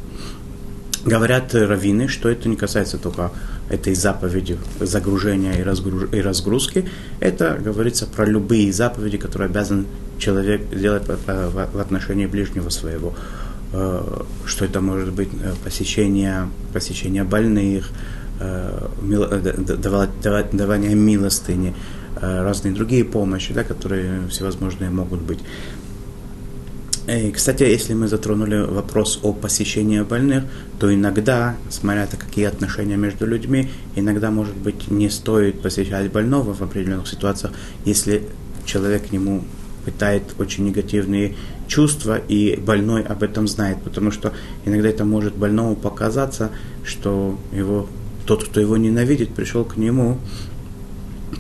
Говорят 1.05 1.55
раввины, 1.55 2.09
что 2.09 2.31
это 2.31 2.49
не 2.49 2.57
касается 2.57 2.97
только 2.97 3.31
этой 3.69 3.95
заповеди 3.95 4.57
загружения 4.81 5.53
и, 5.53 5.63
разгруж... 5.63 6.09
и 6.13 6.21
разгрузки. 6.21 6.89
Это 7.21 7.59
говорится 7.63 8.07
про 8.07 8.25
любые 8.25 8.73
заповеди, 8.73 9.19
которые 9.19 9.49
обязан 9.51 9.87
человек 10.19 10.63
делать 10.71 11.03
в 11.07 11.81
отношении 11.81 12.27
ближнего 12.27 12.71
своего. 12.71 13.15
Э, 13.77 14.23
что 14.47 14.65
это 14.65 14.81
может 14.81 15.13
быть 15.13 15.31
э, 15.33 15.53
посещение, 15.65 16.49
посещение 16.73 17.25
больных, 17.25 17.91
э, 18.39 18.89
давание 20.53 20.95
милостыни, 20.95 21.75
разные 22.21 22.73
другие 22.73 23.05
помощи, 23.05 23.53
да, 23.53 23.65
которые 23.65 24.29
всевозможные 24.29 24.91
могут 24.91 25.23
быть. 25.23 25.41
И, 27.09 27.33
кстати, 27.33 27.65
если 27.65 27.95
мы 27.95 28.07
затронули 28.07 28.61
вопрос 28.65 29.19
о 29.23 29.33
посещении 29.33 30.03
больных, 30.03 30.45
то 30.79 30.95
иногда, 30.95 31.57
смотря 31.69 32.03
на 32.13 32.17
какие 32.17 32.45
отношения 32.45 32.97
между 32.97 33.27
людьми, 33.27 33.71
иногда, 33.97 34.31
может 34.31 34.57
быть, 34.57 34.89
не 34.91 35.11
стоит 35.11 35.61
посещать 35.61 36.13
больного 36.13 36.55
в 36.55 36.63
определенных 36.63 37.09
ситуациях, 37.09 37.53
если 37.85 38.23
человек 38.65 39.09
к 39.09 39.13
нему 39.13 39.43
питает 39.85 40.23
очень 40.39 40.65
негативные 40.65 41.35
чувство, 41.67 42.17
и 42.17 42.57
больной 42.57 43.03
об 43.03 43.23
этом 43.23 43.49
знает, 43.49 43.79
потому 43.83 44.11
что 44.11 44.33
иногда 44.65 44.89
это 44.89 45.05
может 45.05 45.35
больному 45.35 45.77
показаться, 45.77 46.51
что 46.85 47.39
его, 47.53 47.89
тот, 48.27 48.45
кто 48.45 48.61
его 48.61 48.77
ненавидит, 48.77 49.35
пришел 49.35 49.65
к 49.65 49.77
нему 49.77 50.19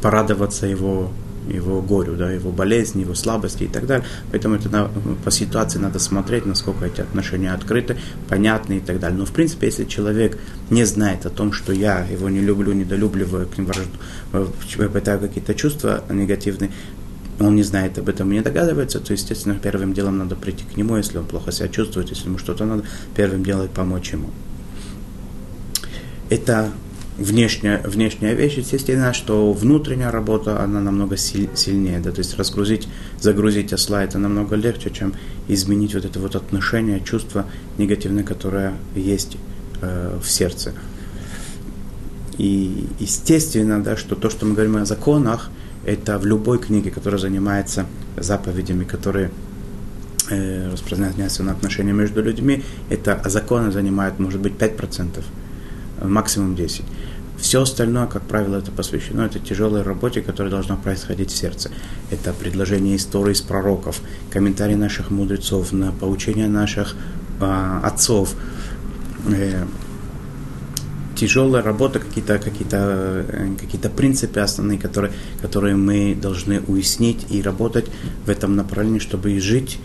порадоваться 0.02 0.66
его 0.66 1.10
его 1.48 1.82
горю, 1.82 2.16
да, 2.16 2.30
его 2.30 2.50
болезни, 2.50 3.02
его 3.02 3.14
слабости 3.14 3.64
и 3.64 3.68
так 3.68 3.87
далее. 3.87 4.06
Поэтому 4.30 4.56
это 4.56 4.68
на, 4.68 4.90
по 5.24 5.30
ситуации 5.30 5.78
надо 5.78 5.98
смотреть, 5.98 6.46
насколько 6.46 6.87
эти 6.87 7.00
отношения 7.00 7.52
открыты, 7.52 7.96
понятны 8.28 8.78
и 8.78 8.80
так 8.80 8.98
далее. 9.00 9.18
Но 9.18 9.26
в 9.26 9.32
принципе, 9.32 9.66
если 9.66 9.84
человек 9.84 10.38
не 10.70 10.84
знает 10.84 11.26
о 11.26 11.30
том, 11.30 11.52
что 11.52 11.72
я 11.72 12.04
его 12.06 12.28
не 12.28 12.40
люблю, 12.40 12.72
недолюбливаю, 12.72 13.46
к 13.46 13.58
ним 13.58 13.66
вражду, 13.66 14.88
питаю 14.88 15.20
какие-то 15.20 15.54
чувства 15.54 16.04
негативные, 16.08 16.70
он 17.40 17.57
не 17.57 17.62
знает 17.62 17.99
об 17.99 18.09
этом 18.09 18.31
и 18.33 18.37
не 18.37 18.42
догадывается, 18.42 19.01
то, 19.01 19.12
естественно, 19.12 19.57
первым 19.61 19.92
делом 19.92 20.18
надо 20.18 20.37
прийти 20.37 20.64
к 20.64 20.77
нему, 20.77 20.97
если 20.97 21.18
он 21.18 21.27
плохо 21.27 21.53
себя 21.53 21.68
чувствует, 21.68 22.11
если 22.11 22.27
ему 22.27 22.38
что-то 22.38 22.64
надо, 22.64 22.85
первым 23.16 23.44
делом 23.44 23.68
помочь 23.68 24.12
ему. 24.12 24.31
Это 26.31 26.70
внешняя, 27.18 27.81
внешняя 27.85 28.35
вещь, 28.35 28.55
естественно, 28.55 29.12
что 29.12 29.53
внутренняя 29.53 30.11
работа, 30.11 30.62
она 30.62 30.81
намного 30.81 31.16
силь, 31.16 31.49
сильнее, 31.55 32.01
да, 32.01 32.11
то 32.11 32.18
есть 32.18 32.37
разгрузить, 32.37 32.88
загрузить 33.20 33.73
осла, 33.73 34.03
это 34.03 34.18
намного 34.18 34.57
легче, 34.57 34.90
чем 34.90 35.14
изменить 35.49 35.94
вот 35.94 36.05
это 36.05 36.18
вот 36.18 36.35
отношение, 36.35 37.01
чувство 37.01 37.47
негативное, 37.79 38.25
которое 38.25 38.75
есть 38.94 39.37
э, 39.81 40.18
в 40.23 40.29
сердце. 40.29 40.73
И 42.37 42.87
естественно, 42.99 43.83
да, 43.83 43.97
что 43.97 44.16
то, 44.16 44.29
что 44.29 44.44
мы 44.47 44.55
говорим 44.55 44.77
о 44.77 44.85
законах, 44.85 45.51
это 45.87 46.18
в 46.18 46.27
любой 46.27 46.59
книге, 46.59 46.90
которая 46.90 47.20
занимается 47.20 47.87
заповедями, 48.16 48.85
которые 48.85 49.31
э, 50.31 50.70
распространяются 50.73 51.42
на 51.42 51.53
отношения 51.53 51.92
между 51.92 52.23
людьми, 52.23 52.62
это 52.90 53.20
законы 53.27 53.70
занимают, 53.70 54.18
может 54.18 54.40
быть, 54.40 54.55
5%, 54.55 55.23
максимум 56.03 56.55
10%. 56.55 56.83
Все 57.37 57.62
остальное, 57.62 58.07
как 58.07 58.23
правило, 58.23 58.57
это 58.57 58.70
посвящено 58.70 59.23
этой 59.23 59.40
тяжелой 59.40 59.83
работе, 59.83 60.23
которая 60.23 60.51
должна 60.51 60.77
происходить 60.77 61.31
в 61.31 61.37
сердце. 61.37 61.70
Это 62.11 62.33
предложение 62.33 62.97
истории 62.97 63.33
из 63.33 63.42
пророков, 63.42 64.01
комментарии 64.31 64.77
наших 64.77 65.11
мудрецов, 65.11 65.73
на 65.73 65.90
поучения 65.92 66.47
наших 66.47 66.94
э, 67.40 67.81
отцов, 67.83 68.35
э, 69.27 69.64
тяжелая 71.14 71.62
работа, 71.62 71.98
какие-то 71.98 72.38
какие 72.38 72.66
э, 72.70 73.57
какие 73.61 73.81
принципы 73.90 74.40
основные, 74.40 74.79
которые, 74.79 75.12
которые 75.42 75.77
мы 75.77 76.14
должны 76.14 76.61
уяснить 76.61 77.27
и 77.31 77.42
работать 77.42 77.87
в 78.27 78.31
этом 78.31 78.57
направлении, 78.57 78.98
чтобы 78.98 79.38
жить 79.40 79.79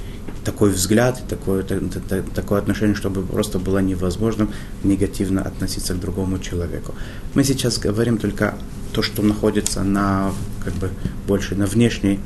такой 0.44 0.72
взгляд, 0.72 1.22
такое, 1.28 1.64
такое 1.64 2.60
отношение, 2.60 2.96
чтобы 2.96 3.22
просто 3.22 3.60
было 3.60 3.80
невозможным 3.80 4.50
негативно 4.84 5.42
относиться 5.42 5.94
к 5.94 6.00
другому 6.00 6.40
человеку. 6.40 6.96
Мы 7.34 7.44
сейчас 7.44 7.78
говорим 7.78 8.18
только 8.18 8.56
то, 8.94 9.02
что 9.02 9.22
находится 9.22 9.84
на, 9.84 10.32
как 10.64 10.74
бы, 10.76 10.90
больше 11.28 11.56
на 11.56 11.66
внешней, 11.66 12.20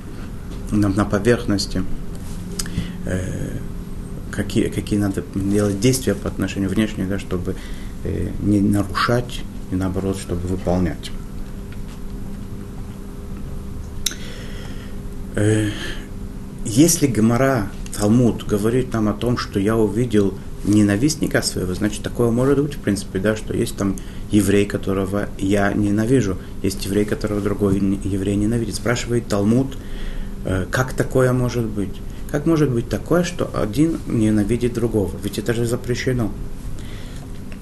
на, 0.71 0.89
на 0.89 1.05
поверхности, 1.05 1.83
э, 3.05 3.57
какие, 4.31 4.69
какие 4.69 4.99
надо 4.99 5.23
делать 5.35 5.79
действия 5.79 6.15
по 6.15 6.27
отношению 6.27 6.69
внешней, 6.69 7.05
да, 7.05 7.19
чтобы 7.19 7.55
не 8.41 8.59
нарушать 8.59 9.41
и 9.71 9.75
наоборот, 9.75 10.17
чтобы 10.17 10.47
выполнять. 10.47 11.11
Э, 15.35 15.69
если 16.65 17.07
Гмара 17.07 17.71
Талмуд 17.97 18.45
говорит 18.45 18.93
нам 18.93 19.09
о 19.09 19.13
том, 19.13 19.37
что 19.37 19.59
я 19.59 19.75
увидел 19.75 20.33
ненавистника 20.63 21.41
своего, 21.41 21.73
значит, 21.73 22.03
такое 22.03 22.31
может 22.31 22.61
быть, 22.61 22.75
в 22.75 22.79
принципе, 22.79 23.19
да, 23.19 23.35
что 23.35 23.53
есть 23.55 23.75
там 23.75 23.97
еврей, 24.31 24.65
которого 24.65 25.29
я 25.37 25.73
ненавижу, 25.73 26.37
есть 26.61 26.85
еврей, 26.85 27.05
которого 27.05 27.41
другой 27.41 27.77
еврей 28.03 28.35
ненавидит. 28.35 28.75
Спрашивает 28.75 29.27
Талмуд, 29.27 29.77
э, 30.45 30.65
как 30.71 30.93
такое 30.93 31.33
может 31.33 31.65
быть? 31.65 31.95
Как 32.31 32.45
может 32.45 32.71
быть 32.71 32.89
такое, 32.89 33.23
что 33.23 33.49
один 33.53 33.99
ненавидит 34.07 34.73
другого? 34.73 35.11
Ведь 35.23 35.37
это 35.37 35.53
же 35.53 35.65
запрещено. 35.65 36.31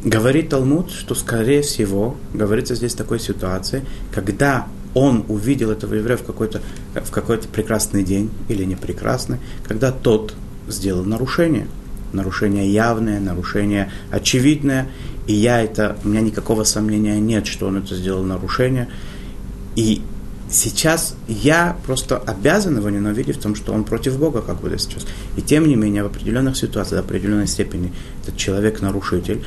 Говорит 0.03 0.49
Талмуд, 0.49 0.91
что, 0.91 1.13
скорее 1.13 1.61
всего, 1.61 2.17
говорится 2.33 2.73
здесь 2.73 2.95
такой 2.95 3.19
ситуации, 3.19 3.85
когда 4.11 4.67
он 4.95 5.25
увидел 5.29 5.69
этого 5.71 5.93
еврея 5.93 6.17
в 6.17 6.23
какой-то, 6.23 6.61
в 6.95 7.11
какой-то 7.11 7.47
прекрасный 7.47 8.03
день 8.03 8.31
или 8.49 8.63
не 8.63 8.75
прекрасный, 8.75 9.37
когда 9.63 9.91
тот 9.91 10.33
сделал 10.67 11.05
нарушение. 11.05 11.67
Нарушение 12.13 12.71
явное, 12.71 13.19
нарушение 13.19 13.91
очевидное. 14.09 14.87
И 15.27 15.33
я 15.33 15.61
это, 15.61 15.97
у 16.03 16.09
меня 16.09 16.21
никакого 16.21 16.63
сомнения 16.63 17.19
нет, 17.19 17.47
что 17.47 17.67
он 17.67 17.77
это 17.77 17.95
сделал 17.95 18.23
нарушение. 18.23 18.89
И 19.75 20.01
сейчас 20.49 21.15
я 21.27 21.77
просто 21.85 22.17
обязан 22.17 22.77
его 22.77 22.89
ненавидеть 22.89 23.37
в 23.37 23.41
том, 23.41 23.55
что 23.55 23.71
он 23.71 23.85
против 23.85 24.17
Бога, 24.17 24.41
как 24.41 24.59
бы 24.59 24.75
сейчас. 24.77 25.05
И 25.37 25.41
тем 25.41 25.67
не 25.67 25.75
менее, 25.75 26.03
в 26.03 26.07
определенных 26.07 26.57
ситуациях, 26.57 27.03
в 27.03 27.05
определенной 27.05 27.47
степени, 27.47 27.93
этот 28.23 28.35
человек 28.35 28.81
нарушитель, 28.81 29.45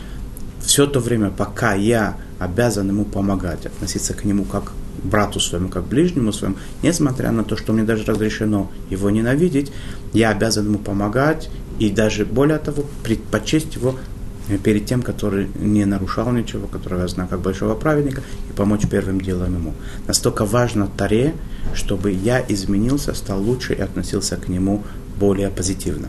все 0.75 0.89
то 0.89 0.99
время, 0.99 1.31
пока 1.31 1.75
я 1.75 2.17
обязан 2.41 2.89
ему 2.89 3.05
помогать, 3.05 3.65
относиться 3.65 4.13
к 4.13 4.25
нему 4.25 4.45
как 4.45 4.73
брату 5.05 5.39
своему, 5.39 5.69
как 5.69 5.85
ближнему 5.85 6.33
своему, 6.33 6.57
несмотря 6.83 7.31
на 7.31 7.45
то, 7.45 7.57
что 7.57 7.73
мне 7.73 7.85
даже 7.85 8.05
разрешено 8.05 8.73
его 8.91 9.09
ненавидеть, 9.09 9.71
я 10.13 10.31
обязан 10.31 10.67
ему 10.67 10.79
помогать 10.79 11.49
и 11.79 11.91
даже 11.91 12.25
более 12.25 12.59
того, 12.59 12.83
предпочесть 13.05 13.77
его 13.77 13.95
э, 14.49 14.59
перед 14.59 14.85
тем, 14.85 15.03
который 15.03 15.49
не 15.55 15.85
нарушал 15.85 16.33
ничего, 16.33 16.67
которого 16.67 17.03
я 17.03 17.09
знаю 17.09 17.29
как 17.29 17.39
большого 17.39 17.77
праведника, 17.77 18.23
и 18.51 18.53
помочь 18.53 18.89
первым 18.91 19.21
делом 19.21 19.55
ему. 19.55 19.75
Настолько 20.09 20.45
важно 20.45 20.89
Таре, 20.89 21.35
чтобы 21.73 22.11
я 22.11 22.45
изменился, 22.49 23.15
стал 23.15 23.41
лучше 23.41 23.75
и 23.75 23.81
относился 23.81 24.37
к 24.37 24.49
нему 24.49 24.83
более 25.21 25.51
позитивно. 25.51 26.09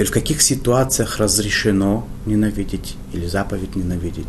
Теперь 0.00 0.12
в 0.12 0.14
каких 0.14 0.40
ситуациях 0.40 1.18
разрешено 1.18 2.08
ненавидеть 2.24 2.96
или 3.12 3.26
заповедь 3.26 3.76
ненавидеть? 3.76 4.28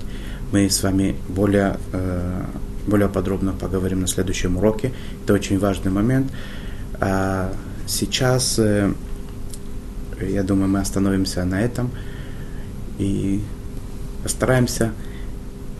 Мы 0.51 0.69
с 0.69 0.83
вами 0.83 1.15
более 1.29 1.77
э, 1.93 2.43
более 2.85 3.07
подробно 3.07 3.53
поговорим 3.53 4.01
на 4.01 4.07
следующем 4.07 4.57
уроке. 4.57 4.91
Это 5.23 5.33
очень 5.33 5.57
важный 5.59 5.89
момент. 5.89 6.29
А 6.99 7.53
сейчас, 7.87 8.59
э, 8.59 8.91
я 10.19 10.43
думаю, 10.43 10.67
мы 10.67 10.81
остановимся 10.81 11.45
на 11.45 11.61
этом 11.61 11.89
и 12.99 13.41
постараемся, 14.23 14.91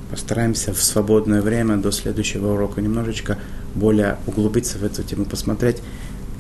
постараемся 0.10 0.74
в 0.74 0.82
свободное 0.82 1.42
время 1.42 1.76
до 1.76 1.92
следующего 1.92 2.54
урока 2.54 2.80
немножечко 2.80 3.38
более 3.76 4.20
углубиться 4.26 4.78
в 4.78 4.86
эту 4.86 5.04
тему, 5.04 5.26
посмотреть, 5.26 5.82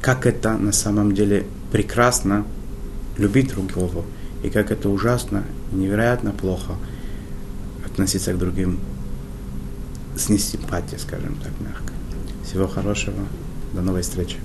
как 0.01 0.25
это 0.25 0.55
на 0.55 0.71
самом 0.71 1.13
деле 1.13 1.45
прекрасно 1.73 2.45
любить 3.17 3.50
друг 3.50 3.67
друга, 3.67 4.04
и 4.43 4.50
как 4.50 4.71
это 4.71 4.89
ужасно, 4.89 5.43
невероятно 5.71 6.32
плохо 6.32 6.74
относиться 7.86 8.34
к 8.34 8.38
другим 8.38 8.80
с 10.15 10.30
несимпатией, 10.30 11.00
скажем 11.00 11.36
так, 11.36 11.52
мягко. 11.60 11.93
Всего 12.43 12.67
хорошего. 12.67 13.24
До 13.74 13.82
новой 13.82 14.02
встречи. 14.02 14.38